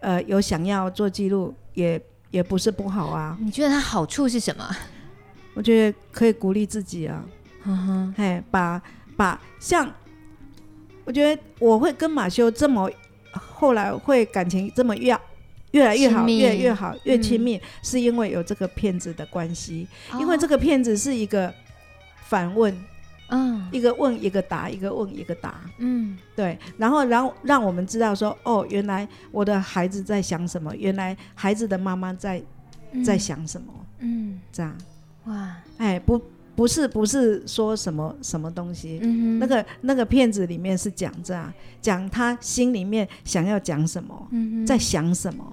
[0.00, 3.36] 呃有想要做记录，也也不是不好啊。
[3.40, 4.64] 你觉得它好处是什么？
[5.54, 7.22] 我觉得可以鼓励自己啊。
[7.64, 8.80] 嗯哼，嘿，把
[9.16, 9.92] 把像，
[11.04, 12.90] 我觉得我会跟马修这么，
[13.32, 15.12] 后来会感情这么越
[15.72, 19.86] 越来越好，越来越好，越亲密，嗯、是因为有这个骗子的关系。
[20.12, 21.52] 哦、因为这个骗子是一个
[22.24, 22.74] 反问，
[23.28, 26.58] 嗯，一个问一个答，一个问一个答，嗯，对。
[26.78, 32.42] 然后，然后让我们知道说，哦，原来我的孩子在想什么，原来孩子的妈妈在、
[32.92, 34.76] 嗯、在想什么，嗯，这样，
[35.24, 36.20] 哇，哎，不。
[36.62, 45.44] 不是不是说什么什么东西，嗯、哼那个那个片子里面是讲这样，讲他心里面想要讲什么，嗯、哼在想什么。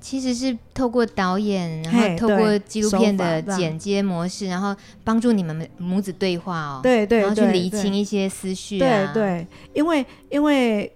[0.00, 9.12] 其实是透过导演，然后透过纪录片的剪接模式，然后帮助你们母子对话哦，对对，然后去厘清一些思绪、啊。
[9.12, 10.92] 对对，因为因为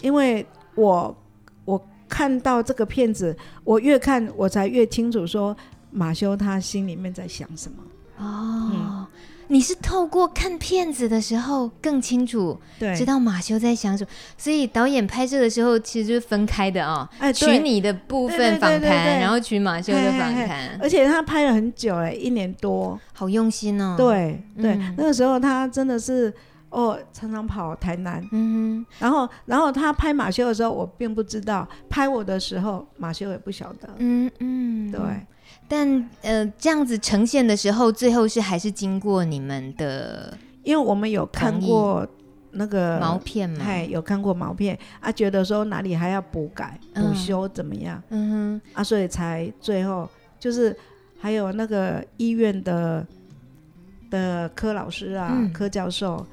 [0.00, 1.16] 因为我
[1.64, 5.56] 我看到这个片子，我越看我才越清楚说
[5.92, 7.78] 马修他心里面在想什么。
[8.18, 9.06] 哦，嗯、
[9.48, 14.10] 你是透过看片子的时候更清楚，对，知道马修在想什么。
[14.38, 20.78] 所以导演拍摄的时候其实就是分开的啊、哦，哎，取你的部分访谈，然后取马修的访谈。
[20.80, 23.94] 而且他拍了很久哎，一年多，好用心哦。
[23.96, 26.32] 对对，嗯、那个时候他真的是
[26.70, 28.24] 哦，常常跑台南。
[28.30, 33.88] 嗯哼，然后然后他拍马修的时候，我并不知道；拍我的时候，马修也不晓得。
[33.98, 35.00] 嗯嗯，对。
[35.66, 42.06] 但呃，这样子呈现的时候，最后是还是经过你们的，因为我们有看过
[42.52, 48.00] 那个毛片嘛，哎，有看过毛片啊，觉得说哪里还要补改、补修怎么样？
[48.10, 50.76] 嗯哼，啊，所以才最后就是
[51.18, 53.04] 还有那个医院的
[54.10, 56.24] 的柯老师啊，嗯、柯教授，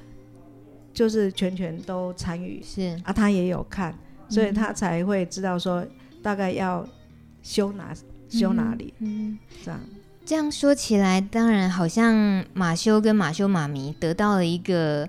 [0.94, 3.00] 就是全全都参与，是。
[3.06, 3.98] 啊，他也有看，
[4.30, 5.84] 所以他才会知道说
[6.22, 6.86] 大概要
[7.42, 7.94] 修哪。
[8.32, 8.94] 修哪里？
[9.00, 9.80] 嗯，这样
[10.26, 15.08] 这样说起来，当然好像马修跟马修妈咪得到了一个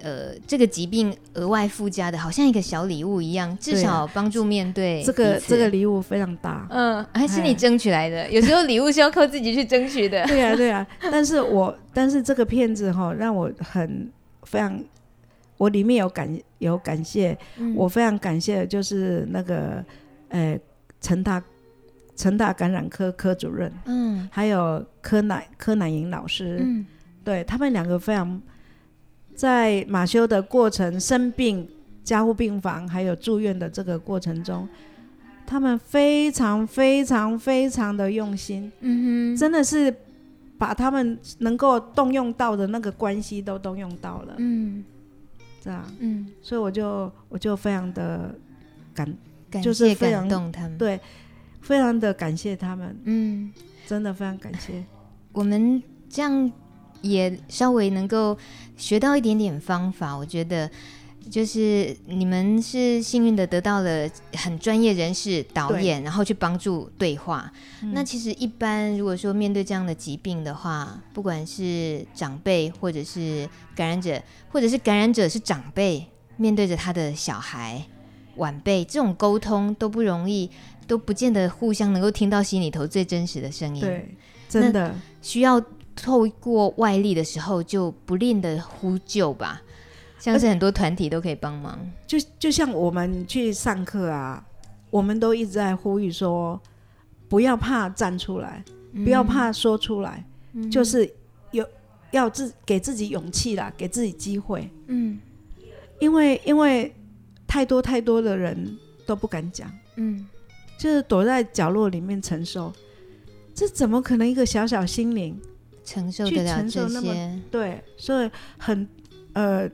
[0.00, 6.66] 呃这个疾病额外附加的，好像一个小礼物一样，至少帮助面对这个这个礼物非常大。
[6.70, 8.30] 嗯，还是你争取来的？
[8.30, 10.24] 有时候礼物是要靠自己去争取的。
[10.26, 10.86] 对啊，对啊。
[11.00, 14.10] 但是我但是这个片子哈，让我很
[14.44, 14.80] 非常，
[15.58, 19.84] 我里面有感有感谢，嗯、我非常感谢的就是那个
[20.28, 20.58] 呃
[21.00, 21.42] 陈大。
[22.16, 26.84] 成大感染科科主任，嗯，还有柯乃柯乃莹老师，嗯，
[27.22, 28.40] 对他们两个非常
[29.34, 31.68] 在马修的过程生病、
[32.02, 34.66] 加护病房还有住院的这个过程中，
[35.46, 39.94] 他们非常非常非常的用心，嗯哼，真的是
[40.56, 44.82] 把他们能够动用到的那个关系都动用到了，嗯，
[45.60, 48.34] 这样，嗯，所以我就我就非常的
[48.94, 49.14] 感，
[49.62, 50.98] 就是非常感动他们，对，
[51.66, 53.52] 非常的感谢他们，嗯，
[53.86, 54.84] 真的非常感谢。
[55.32, 56.50] 我们这样
[57.02, 58.38] 也稍微能够
[58.76, 60.70] 学到一点点方法，我觉得。
[61.28, 67.52] 就是你们是幸运的得到了很专业人士导演，然后去帮助对话。
[67.82, 77.84] 嗯、那其实一般如果说面对这样的疾病的话，不管是长辈或者是感染者，或者是感染者是长辈，面对着他的小孩、
[78.36, 80.50] 晚辈，这种沟通都不容易，
[80.86, 83.80] 都不见得互相能够听到心里头最真实的声音。
[83.80, 84.14] 对，
[84.48, 85.62] 真的需要
[85.94, 89.62] 透过外力的时候，就不吝的呼救吧。
[90.18, 94.44] 像是很多团体都可以帮忙，就就像我们去上课啊，
[94.90, 96.60] 我们都一直在呼吁说，
[97.28, 101.08] 不要怕站出来，嗯、不要怕说出来，嗯、就是
[101.52, 101.64] 有
[102.12, 104.68] 要自给自己勇气啦，给自己机会。
[104.86, 105.20] 嗯，
[106.00, 106.92] 因为因为
[107.46, 110.26] 太多太多的人都不敢讲，嗯，
[110.78, 112.72] 就是躲在角落里面承受，
[113.54, 115.40] 这怎么可能一个小小心灵
[115.84, 117.40] 承受得了这些？
[117.50, 118.88] 对，所以很
[119.32, 119.70] 呃。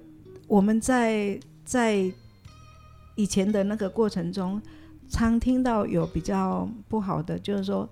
[0.49, 2.13] 我们在在
[3.15, 4.61] 以前的那个过程中，
[5.09, 7.89] 常听到有比较不好的，就是说，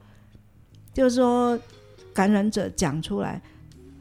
[0.92, 1.58] 就是说
[2.12, 3.40] 感染者讲出来，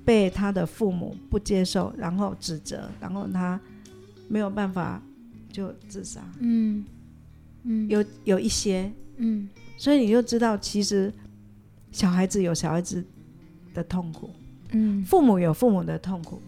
[0.04, 3.58] 被他的父母不接受，然后指责，然后他
[4.28, 5.02] 没有办法
[5.52, 6.22] 就自杀。
[6.40, 6.86] 嗯
[7.64, 11.12] 嗯，有有一些，嗯，所以你就知道，其实
[11.92, 13.04] 小孩子有小孩子
[13.74, 14.30] 的痛苦，
[14.72, 16.42] 嗯，父母有父母的痛苦。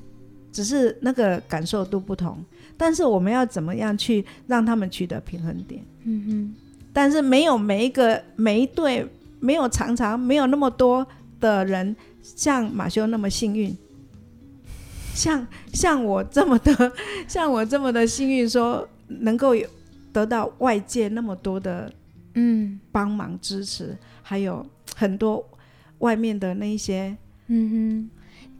[0.54, 2.44] 只是那个感受度不同，
[2.76, 5.82] 但是我们要怎么样去让他们取得平衡点？
[6.04, 6.56] 嗯哼。
[6.92, 9.08] 但是没有每一个每一对，
[9.40, 11.08] 没有常常没有那么多
[11.40, 13.74] 的人像马修那么幸运，
[15.22, 16.92] 像像我这么的，
[17.28, 19.68] 像我这么的幸运，说能够有
[20.12, 21.94] 得到外界那么多的
[22.34, 25.48] 嗯帮忙支持，还有很多
[26.00, 27.16] 外面的那一些
[27.48, 28.10] 嗯哼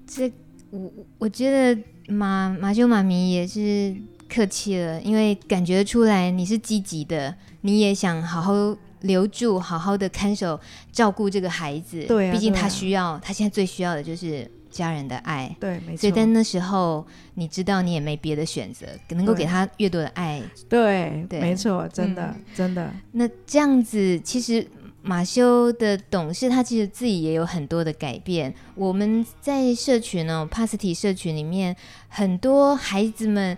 [0.06, 0.32] 这。
[0.70, 3.94] 我我觉得马马修妈咪也是
[4.30, 8.54] 客气了，因为感觉出来你是积极的，你也想好好
[9.02, 10.58] 留住，好好的看守
[10.90, 12.06] 照顾这个孩子。
[12.06, 15.56] 对啊，毕竟他需要，他现在最需要的就是家人的爱。
[15.60, 15.98] 对，没错。
[15.98, 17.06] 所以在那时候，
[17.36, 20.42] 你知道你也没别的选择，能够给他越多的爱。
[20.68, 22.92] 对，对，没错，真的，嗯，真的。
[23.12, 24.66] 那这样子其实。
[25.04, 28.54] 马修的懂事，他其实自己也有很多的改变。
[28.76, 31.76] 我们在社群呢、哦，帕斯提社群里面，
[32.08, 33.58] 很多孩子们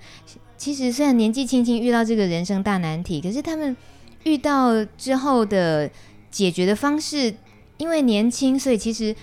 [0.58, 3.76] 其实虽然年纪轻轻遇到这个人生大难题，可是他们
[4.24, 5.92] 遇到之后的
[6.32, 7.36] 解决的方式，
[7.76, 9.14] 因为年轻，所以其实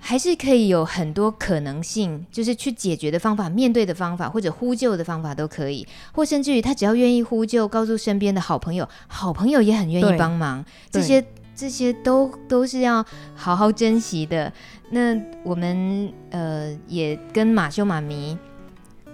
[0.00, 11.24] 还是可以有很多可能性，就是去解决的方法、面对的方法或者呼救的方法都可以，或甚至于他只要愿意呼救，告诉身边的好朋友，好朋友也很愿意帮忙，这些。
[11.52, 14.50] 这些都都是要好好珍惜的。
[14.92, 18.38] 那我们呃也跟马修妈咪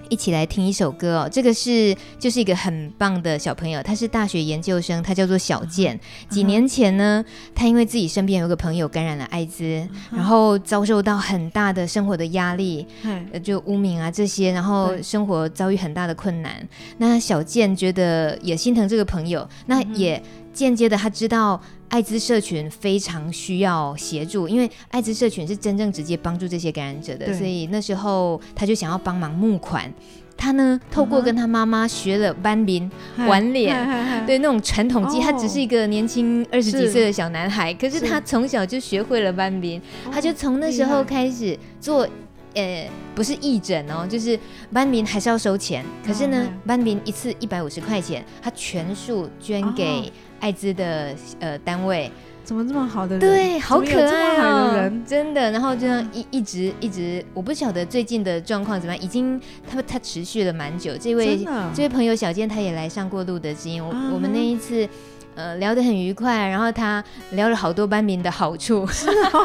[0.09, 1.29] 一起来听一首歌哦。
[1.31, 5.99] 这个是就是一个很棒的小朋友，他是大学研究生，他叫做小健。
[5.99, 6.35] Uh-huh.
[6.35, 10.17] 几年前呢，他因为自己身边有个朋友感染了艾滋，uh-huh.
[10.17, 13.41] 然后遭受到很大的生活的压力，uh-huh.
[13.41, 16.55] 就污名啊这些，然后生活遭遇很大的困难。
[16.55, 16.95] Uh-huh.
[16.99, 21.61] 那小健觉得也心疼这个朋友，那也间接的他知道。
[21.89, 29.93] 艾滋社群非常需要协助，因为艾滋社群是真正直接帮助这些感染者的，所以那时候他就想要帮忙募款。
[30.39, 32.91] 他呢，透过跟他妈妈学了斑民、
[33.27, 39.81] 玩脸，对那种传统技，他只是一个年轻二十几岁的小男孩，可是他从小就学会了斑民，
[40.13, 42.07] 他就从那时候开始做，
[42.53, 44.39] 呃，不是义诊哦，就是
[44.71, 50.13] 斑民还是要收钱，可是呢，斑民一次一百五十块钱，他全数捐给。
[50.47, 52.09] 艾滋的呃单位，
[52.45, 53.21] 怎么这么好的人？
[53.21, 55.51] 对，好可爱哦，人真的。
[55.51, 60.97] 然后就像一一直一直，我不晓得最近的状况怎么样，已经他他持续了蛮久。
[60.97, 61.45] 这位
[61.75, 64.13] 这位朋友小健他也来上过路德之音，我、uh-huh.
[64.15, 64.89] 我们那一次。
[65.37, 68.87] 呃，聊得很愉快，然后他聊了好多斑饼的好处。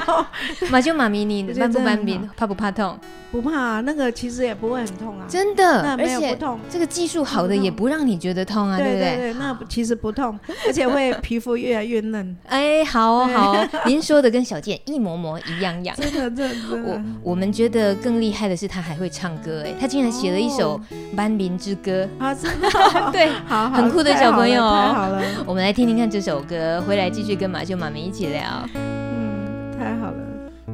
[0.71, 2.27] 马修妈咪，你斑不斑饼？
[2.35, 2.97] 怕不怕痛？
[3.31, 5.25] 不怕，那个其实也不会很痛啊。
[5.25, 6.37] 真的，而且
[6.69, 9.15] 这个技术好的也不让你觉得痛啊，对不对？
[9.15, 10.37] 对对，那其实不痛，
[10.67, 12.35] 而且会皮肤越来越嫩。
[12.47, 15.95] 哎，好哦好哦，您说的跟小健一模模一样样。
[15.95, 16.91] 真的真的。
[16.91, 20.77] 我我们觉得更厉害的是他还会唱歌，哎，他竟然写了一首
[21.15, 22.33] 班民之歌啊！
[22.35, 22.69] 真的，
[23.13, 28.41] 对，好，很酷的小朋友好了，我们来听听看这首歌，回来继续跟马修妈咪一起聊。
[28.75, 30.17] 嗯，太好了。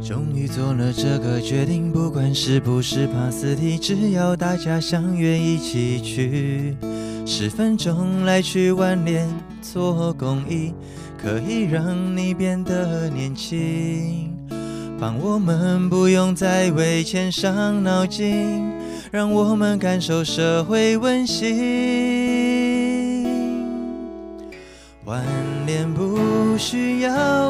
[0.02, 6.78] 终于做了这个决定，不管是不是帕斯提，只要大家相约一起去，
[7.26, 9.28] 十分钟来去万联
[9.62, 10.74] 做公益，
[11.20, 14.32] 可以让你变得年轻，
[15.00, 18.72] 帮我们不用再为钱伤脑筋，
[19.12, 22.47] 让我们感受社会温馨。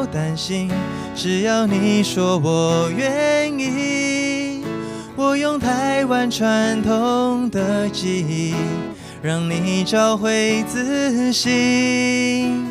[0.06, 0.70] 担心，
[1.14, 4.64] 只要你说我愿意，
[5.16, 8.54] 我用台湾传统的记忆，
[9.22, 12.66] 让你找回自信。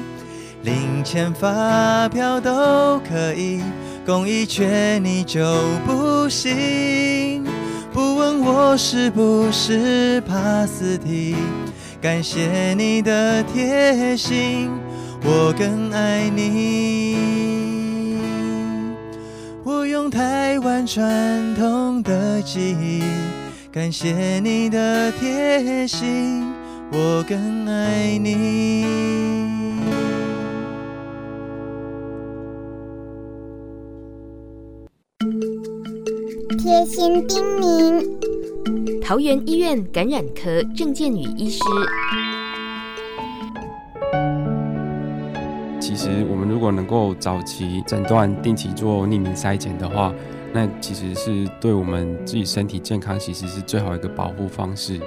[0.64, 3.62] 零钱发票都可以，
[4.06, 5.42] 公益缺你就
[5.86, 7.46] 不行。
[7.94, 11.36] 不问我是不是帕斯提。
[12.00, 14.70] 感谢你的贴心，
[15.24, 17.16] 我更爱你。
[19.64, 23.04] 我用台湾传统的记忆，
[23.72, 26.44] 感谢你的贴心，
[26.92, 28.86] 我更爱你。
[36.58, 38.06] 贴心叮咛。
[39.02, 41.60] 桃园医院感染科郑建宇医师，
[45.98, 50.14] 其实我们如果能够早期诊断、定期做匿名筛检的话，
[50.54, 55.02] 那其实是对我们自己身体健康，其实是最好一个保护方式。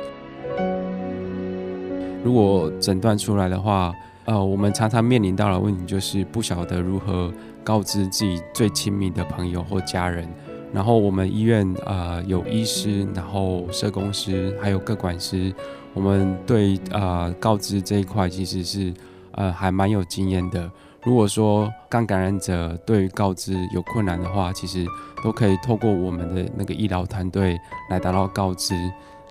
[2.25, 7.33] 如果诊断出来的话，呃，我们常常面临到的问题就是不晓得如何
[7.63, 10.29] 告知自己最亲密的朋友或家人。
[10.73, 15.55] 然后我们医院啊、呃、有医师，然后社工师，还有各管师，
[15.95, 18.93] 我们对啊、呃、告知这一块其实是
[19.33, 20.71] 呃还蛮有经验的。
[21.03, 24.85] 如果说刚感染者对于告知有困难的话，其实
[25.25, 27.59] 都可以透过我们的那个医疗团队
[27.89, 28.75] 来达到告知，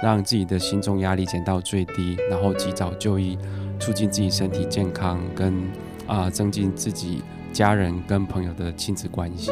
[0.01, 3.37] 让自己的心中压力减到最低，然后及早就医，
[3.79, 5.53] 促进自己身体健康，跟
[6.07, 7.21] 啊、增进自己
[7.53, 9.51] 家人跟朋友的亲子关系。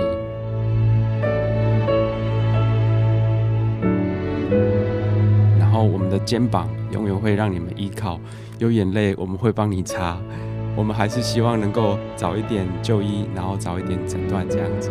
[5.78, 8.20] 后我们的肩膀永远会让你们依靠，
[8.58, 10.18] 有眼泪我们会帮你擦。
[10.76, 14.90] 我们还是希望能够早一点就医，然后早一点诊断这样子。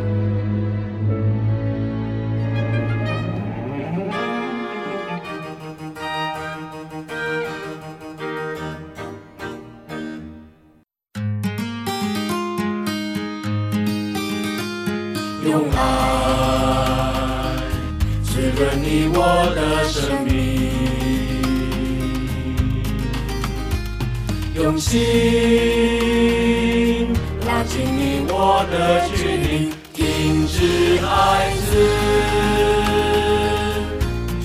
[15.45, 17.57] 用爱
[18.23, 20.26] 滋润你我的生命。
[24.67, 24.99] 用心
[27.47, 31.71] 拉近你我的距离，停止孩子，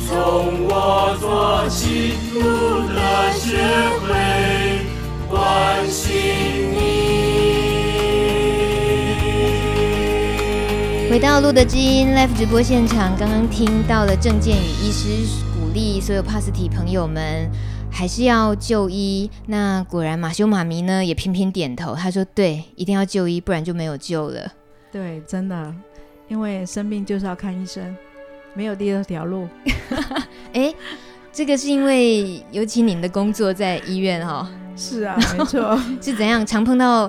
[0.08, 2.40] 从我做起，路
[2.88, 2.94] 德
[3.34, 3.58] 学
[3.98, 4.06] 会
[5.28, 6.06] 关心
[6.72, 6.78] 你。
[11.10, 15.08] 回到路的基因 Live 直播现场，刚刚听到了郑建宇医师
[15.56, 17.50] 鼓励所有帕斯提朋友们。
[18.02, 19.30] 还是要就医。
[19.46, 24.52] 那果然马修妈咪呢也频频点头，他说：“对，一定要就医，不然就没有救了。”
[24.92, 25.72] 对，真的，
[26.28, 27.96] 因为生病就是要看医生，
[28.56, 29.48] 没有第二条路。
[30.54, 30.74] 哎，
[31.32, 34.48] 这个是因为尤其您的工作在医院哈、哦。
[34.76, 35.80] 是啊，没错。
[36.02, 36.44] 是怎样？
[36.44, 37.08] 常碰到，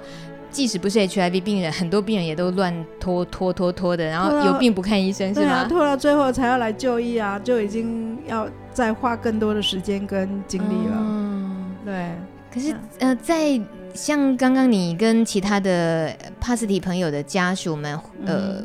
[0.53, 5.65] 即使不是 HIV 病人，很多病人也都乱拖拖拖拖的，然后有病不看医生，是吗？
[5.65, 8.49] 拖到最后才要来就医啊，就已经要。
[8.75, 10.97] 再花更多的时间跟精力了。
[10.97, 12.11] 嗯，对。
[12.51, 13.61] 可是，呃，在
[13.93, 18.63] 像刚刚你跟其他的帕斯提朋友的家属们，呃，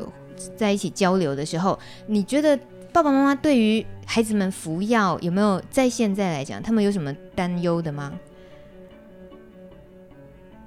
[0.56, 2.58] 在一起交流的时候，你觉得
[2.90, 8.10] 爸爸妈妈对于孩子们服药有没有在现在来讲，他们有什么担忧的吗？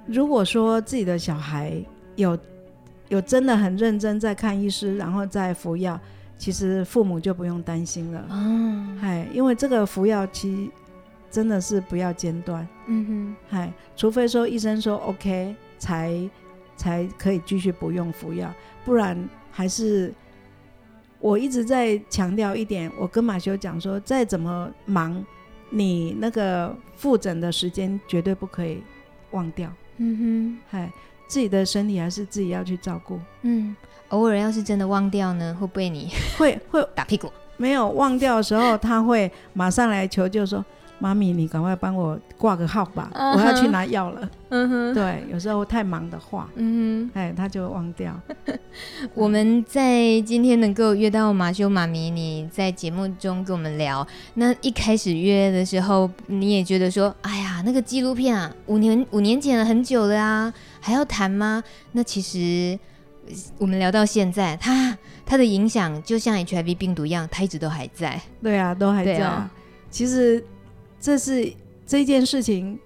[0.06, 1.74] 如果说自己的小孩
[2.16, 2.38] 有
[3.08, 5.98] 有真的很认真在看医师，然后再服药。
[6.38, 10.68] 其实父母就不用担心了，嗯，嗨，因为这个服药期
[11.30, 16.28] 真的是不要间断，嗯哼，嗨，除非说医生说 OK 才
[16.74, 18.52] 才可以继续不用服药，
[18.84, 19.16] 不然
[19.52, 20.12] 还是
[21.20, 25.24] 我一直在强调一点，我跟马修讲说，再怎么忙，
[25.70, 28.82] 你那个复诊的时间绝对不可以
[29.30, 30.92] 忘掉，嗯哼，嗨，
[31.26, 33.74] 自己的身体还是自己要去照顾，嗯。
[34.08, 37.32] 偶尔要是真的忘掉呢，会不会你会会打屁股？
[37.56, 40.62] 没有忘掉的时候，他会马上来求救说
[41.02, 43.36] ：“妈咪，你赶快帮我挂个号吧，uh huh.
[43.36, 44.30] 我要去拿药了。
[44.50, 44.94] 嗯哼、uh，huh.
[44.94, 48.16] 对，有时候太忙的话，嗯哼，哎，他就忘掉。
[49.12, 61.64] 我们在今天能够约到马修妈咪，你在节目中跟我们聊，那一开始约的时候，你也觉得说，哎呀，那个纪录片啊，五年五年前了，很久了啊，还要谈吗？
[61.90, 62.78] 那其实
[63.58, 64.96] 我们聊到现在，他
[65.26, 68.20] 他的影响就像 HIV 病毒一样，他一直都还在。
[68.40, 69.18] 对啊，都还在。
[69.18, 69.50] 啊、
[69.90, 70.44] 其实。
[71.02, 71.52] 这是
[71.84, 72.78] 这件事情，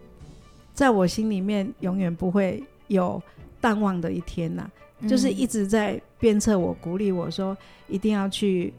[0.73, 3.23] 在我心里面永远不会有
[3.61, 7.55] 淡忘的一天呐、啊，嗯、就是一直在鞭策我、鼓励我说，
[7.89, 8.73] 一定要去，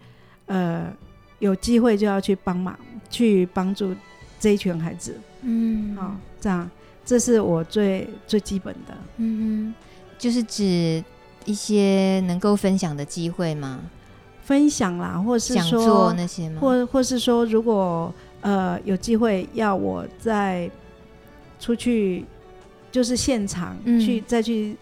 [0.47, 0.91] 呃，
[1.37, 2.75] 有机会就要去帮忙，
[3.11, 3.95] 去帮助
[4.39, 5.15] 这一群孩子。
[5.43, 6.67] 嗯，好、哦，这样，
[7.05, 8.97] 这是我最最基本的。
[9.17, 9.71] 嗯，
[10.17, 11.03] 就是指
[11.45, 13.81] 一些能够分享的机会吗？
[14.41, 16.59] 分享啦，或是说那些吗？
[16.59, 18.11] 或或是说，如果。
[18.47, 20.71] 呃，有机会要我再
[21.59, 22.23] 出去，
[22.89, 24.77] 就是现场去、嗯、再去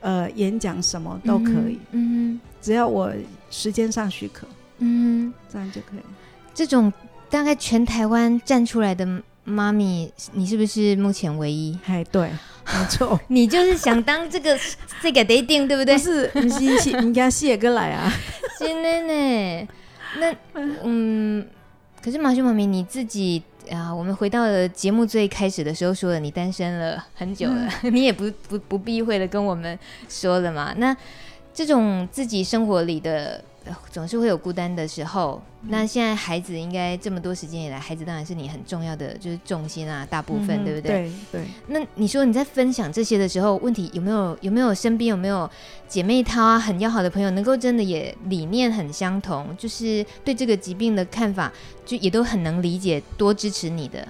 [0.00, 3.12] 呃演讲什么都可以，嗯，嗯，只要我
[3.50, 4.46] 时间上许可，
[4.78, 6.00] 嗯，这样就可以。
[6.54, 6.92] 这种
[7.28, 9.04] 大概全台湾站出来的
[9.42, 11.76] 妈咪，你是不是目前唯一？
[11.86, 12.30] 哎，对，
[12.66, 14.56] 没错， 你就是想当这个
[15.02, 15.98] 这个得定，对不对？
[15.98, 18.12] 不是，你你你家谢哥来啊，
[18.60, 19.68] 真的呢，
[20.20, 20.36] 那
[20.84, 21.44] 嗯。
[22.02, 29.78] 可是马修妈咪，你自己啊，我们回到了节目最开始的时候说了，你单身了很久了，嗯、 你也不不不避讳的跟我们
[30.08, 30.72] 说了嘛。
[30.76, 30.96] 那
[31.52, 33.44] 这种自己生活里的。
[33.90, 35.42] 总是会有孤单的时候。
[35.64, 40.90] 那现在孩子应该这么多时间以来，孩子当然是你很重要的就是重心啊，大部分、嗯、对不对？
[40.90, 41.46] 对对。
[41.66, 45.48] 那你说你在分享这些的时候，问题有没有有没有身边有没有
[45.86, 51.52] 姐妹淘啊，很要好的朋友，能够真的也理念很相同，就是对这个疾病的看法，
[51.84, 54.08] 就也都很能理解，多支持你的，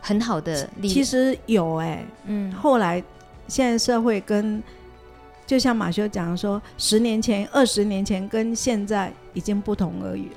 [0.00, 0.68] 很好的。
[0.82, 3.00] 其实有哎、欸，嗯，后来
[3.46, 4.60] 现在社会跟。
[5.50, 10.28] 就像马修讲说，十年前、二十年前跟现在已经不同而已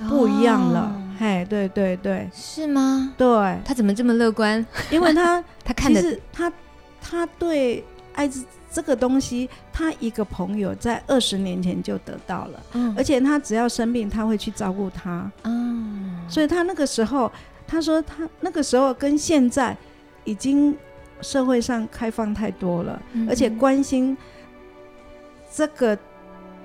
[0.00, 0.92] 了，不一样了。
[0.92, 3.14] 哦、嘿，对对对，是吗？
[3.16, 3.28] 对，
[3.64, 4.66] 他怎么这么乐观？
[4.90, 6.52] 因为他 他看的是他
[7.00, 17.30] 他对艾滋这个东西，他一个朋友在二十年前就得到了，嗯，而且他只要生病，他会去照顾他，嗯，所以他那个时候，
[17.68, 19.76] 他说他那个时候跟现在
[20.24, 20.76] 已经。
[21.24, 24.16] 社会上开放太多了，嗯、而且关心
[25.52, 25.98] 这个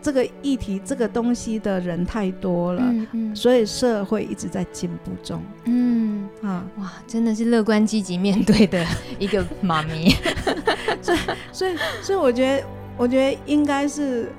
[0.01, 5.41] 这个议题、这个东西的人太多了，嗯嗯、所以社会一直在进步中。
[5.63, 8.85] 嗯啊，哇，真的是乐观积极面对的
[9.17, 10.13] 一个妈咪。
[11.01, 11.17] 所以，
[11.51, 14.29] 所以，所以，我觉得，我觉得应该是。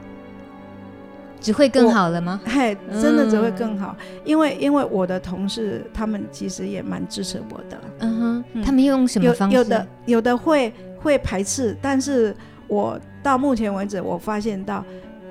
[1.41, 2.41] 只会更好了吗？
[2.45, 7.80] 嘿，真的只会更好，嗯、因为因为我的同事他们其实也蛮支持我的。
[8.01, 9.57] 嗯哼，嗯他们用什么方式？
[9.57, 12.36] 有，有的有的会会排斥，但是
[12.68, 14.84] 我到目前为止，我发现到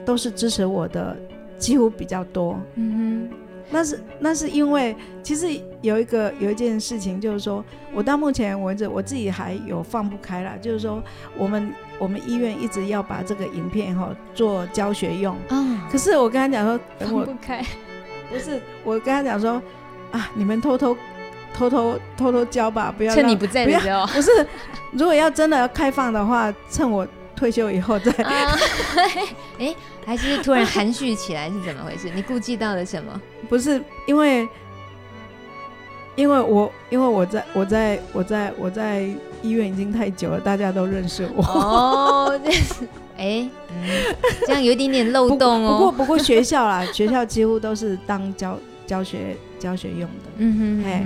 [0.03, 1.15] 都是支持我的，
[1.57, 2.59] 几乎比较多。
[2.75, 3.35] 嗯哼，
[3.69, 5.47] 那是那是因为其实
[5.81, 11.03] 有一个有一件事情，就是说我到目前为止，我自己还有放不开啦，就是说
[11.37, 11.71] 我们。
[11.99, 17.63] 我们医院一直要把这个影片哈做教学用，嗯，可是我跟他讲说，等我不开，
[18.31, 19.61] 不是我跟他讲说，
[20.11, 20.95] 啊，你们偷偷
[21.53, 24.31] 偷偷偷偷教吧，不要趁你不在的时候，不是，
[24.91, 28.11] 如果要真的要开放的话，趁我退休以后再。
[28.23, 28.47] 哎、
[29.59, 29.75] 嗯，
[30.05, 32.09] 还是突然含蓄起来是怎么回事？
[32.15, 33.21] 你顾忌到了什么？
[33.49, 34.47] 不是因为。
[36.15, 39.07] 因为我因为我在我在我在我在
[39.41, 41.43] 医院已经太久了，大家都认识我。
[41.43, 42.39] 哦，
[44.47, 45.71] 这样有一点点漏洞哦。
[45.71, 50.31] 不，不过不过学校啦， 学校几乎都是当教教学教学用的。
[50.37, 51.05] 嗯哼，哎，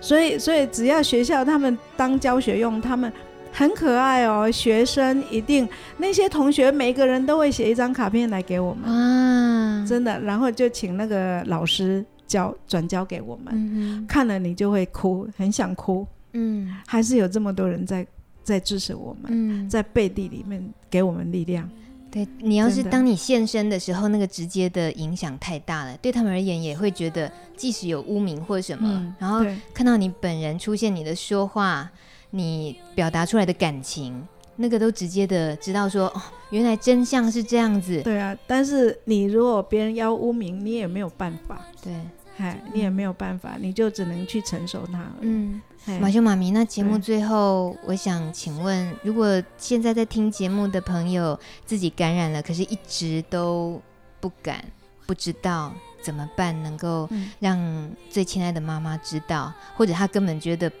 [0.00, 3.12] 所以所以只要学校他们当教学用，他们
[3.52, 4.50] 很可爱哦。
[4.50, 12.04] 学生一定那些同学每个人都会写一张卡片来给我们啊，真的，然后就请那个老师。
[12.26, 16.06] 交转交给我们，嗯、看了你就会哭，很想哭。
[16.34, 18.06] 嗯，还是有这么多人在
[18.42, 21.68] 在支持我们，嗯、在背地里面给我们力量。
[22.10, 31.90] 对，你要是当你现身的时候，那个直接的影响太大了，对他们而言也会觉得，即使有污名或什么，嗯、然后看到你本人出现，你的说话，
[32.30, 34.24] 你表达出来的感情，
[34.54, 38.00] 那个都直接的知道说，哦，原来真相是这样子。
[38.02, 41.66] 对啊，但是你如果别人要污名，你也没有办法。
[41.82, 41.92] 对。
[42.36, 45.08] 嗨，你也没有办法，你就只能去承受它。
[45.20, 53.80] 嗯，嘿马修妈咪，那节目最后，我想请问，如果现在在听节目的朋友自己感染了，可是一直都
[54.18, 54.64] 不敢、
[55.06, 55.72] 不知道
[56.02, 57.30] 怎么办能够嗯。
[57.38, 60.72] 让最亲爱的妈妈知道，或者他根本觉得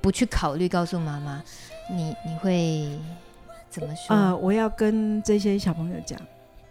[0.00, 1.40] 不去考虑告诉妈妈，
[1.90, 2.98] 你你会
[3.70, 4.16] 怎么说？
[4.16, 6.18] 呃，我要跟这些小朋友讲，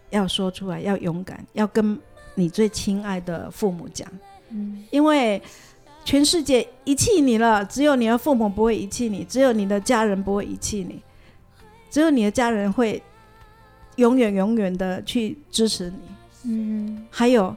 [0.10, 1.98] 要说出来，要勇敢，要跟
[2.36, 4.06] 你最亲爱的父母讲，
[4.50, 4.84] 嗯。
[4.92, 5.42] 因为
[6.08, 11.02] 全世界遗弃你了，只有你的父母不会遗弃你，只有你的家人不会遗弃你，
[11.90, 13.04] 只有你的家人会
[13.98, 16.00] 永远永远的去支持你。
[16.46, 17.54] 嗯还有，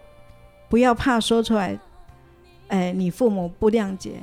[0.69, 1.79] 不要怕说出来，
[2.67, 4.15] 哎，你父母不谅解，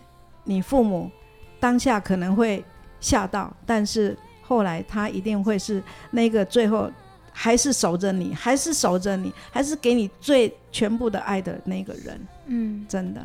[0.44, 1.10] 你父母
[1.58, 2.62] 当下可能会
[3.00, 6.92] 吓到，但是后来他一定会是那个最后
[7.32, 13.24] 还是守着你，还是守着你，还是给你最全部的爱的那个人，嗯，真的。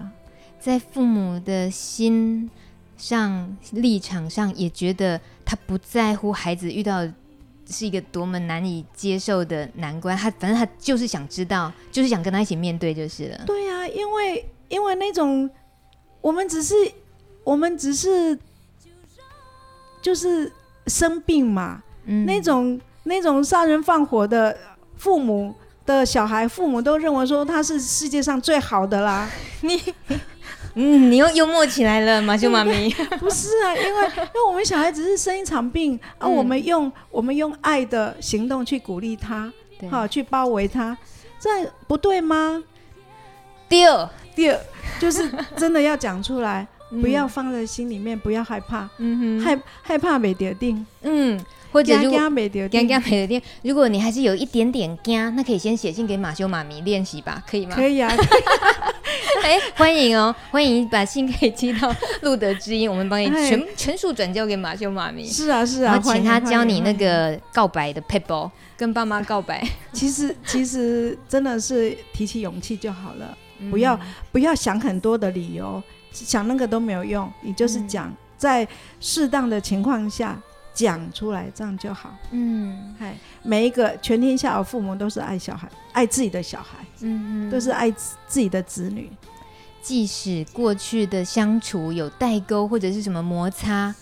[0.63, 2.49] 在父母的心
[2.97, 7.05] 上立场上，也觉得他不在乎孩子遇到
[7.69, 13.41] 是一个多么难以接受的难关，他反正他就是想知道，就是想跟他一起面对就是了。
[13.45, 15.51] 对呀、因为因为那种
[16.21, 16.75] 我们只是
[17.43, 18.39] 我们只是
[20.01, 20.53] 就是
[20.87, 24.57] 生病嘛，嗯那种那种杀人放火的
[24.97, 25.53] 父母
[25.85, 29.29] 的小孩，父母都认为说他是世界上最好的啦。
[30.75, 32.89] 嗯，你又幽默起来了，马修妈咪。
[33.19, 36.33] 不是啊， 因为因为我们小孩子是生一场病，啊，嗯。
[36.35, 39.89] 我们用我们用爱的行动去鼓励他，对。
[39.89, 40.97] 好去包围他，
[41.39, 41.49] 这
[41.87, 42.63] 不对吗？
[43.69, 44.59] 第二，第二
[45.01, 46.67] 就是真的要讲出来，
[47.01, 51.39] 不要嗯放在心里面，不要害怕，嗯哼，害害怕没得定，嗯，
[51.73, 57.75] 或者惊如果你还是有一点点惊，那可以先写信给马修妈咪练习吧，可以吗？
[57.75, 58.09] 可以啊，
[59.43, 65.27] 哎，欢迎哦，欢迎把信可以寄到路德之音，我们帮你哎全全数转交给马修妈咪。
[65.27, 66.93] 是啊是啊，然后请他教你那。
[66.93, 73.99] 个告白的 paper，跟爸妈告白， 其实其实真的是提起勇气就好了，嗯不要
[74.31, 78.69] 不要想很多的理由，想那个都没有用，你就是嗯讲，在
[79.01, 80.39] 适当的情况下
[80.75, 82.15] 讲出来，这样就好。
[82.31, 89.11] 嗯嗨，每一个全天下的父母都是爱小孩，爱自己的小孩，嗯嗯都是爱自自己的子女。
[89.81, 93.93] 即使过去的相处有代沟或者是什么摩擦，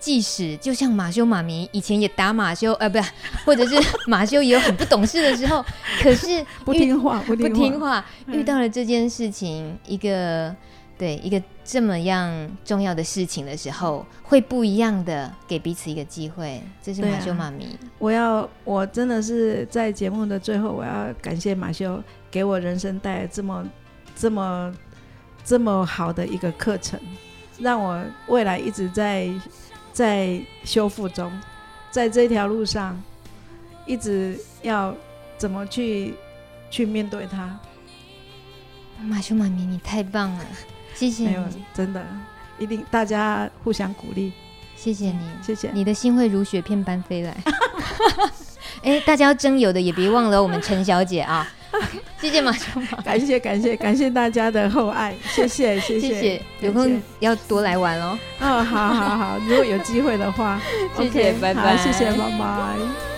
[0.00, 3.10] 即使就像马修妈咪以前也打马修，呃，不是，
[3.46, 3.76] 或者是
[4.08, 5.64] 马修也有很不懂事的时候，
[6.02, 10.52] 可是不听话，不不听听话，嗯遇到了这件事情，一个
[10.98, 16.60] 对一个这么样重要的事情的时候，会不一样的给彼此一个机会。
[16.82, 23.64] 这是马修妈咪，我要，我真的是在节目的最后，我要感谢马修给我人生带来这么、
[24.16, 24.76] 这么、
[25.44, 26.98] 这么好的一个课程，
[27.58, 29.30] 让我未来一直在
[29.92, 31.30] 在修复中，
[31.90, 33.00] 在这条路上，
[33.86, 34.94] 一直要
[35.36, 36.14] 怎么去
[36.70, 37.58] 去面对它。
[39.00, 40.44] 马修妈咪，你太棒了，
[40.98, 42.04] 谢谢没有你，，真的，
[42.58, 44.32] 一定大家互相鼓励，
[44.74, 45.70] 谢谢你，谢谢。
[45.72, 47.36] 你的心会如雪片般飞来。
[48.82, 51.46] 哎，大家要征友的也别忘了我们陈小姐啊，
[52.20, 53.02] 谢谢马修妈咪。
[53.04, 58.18] 感谢感谢感谢大家的厚爱，谢谢谢谢谢，有空要多来玩哦。
[58.40, 60.60] 哦，好好好，如果有机会的话
[60.98, 63.17] 谢谢 OK，拜拜好谢谢，拜拜。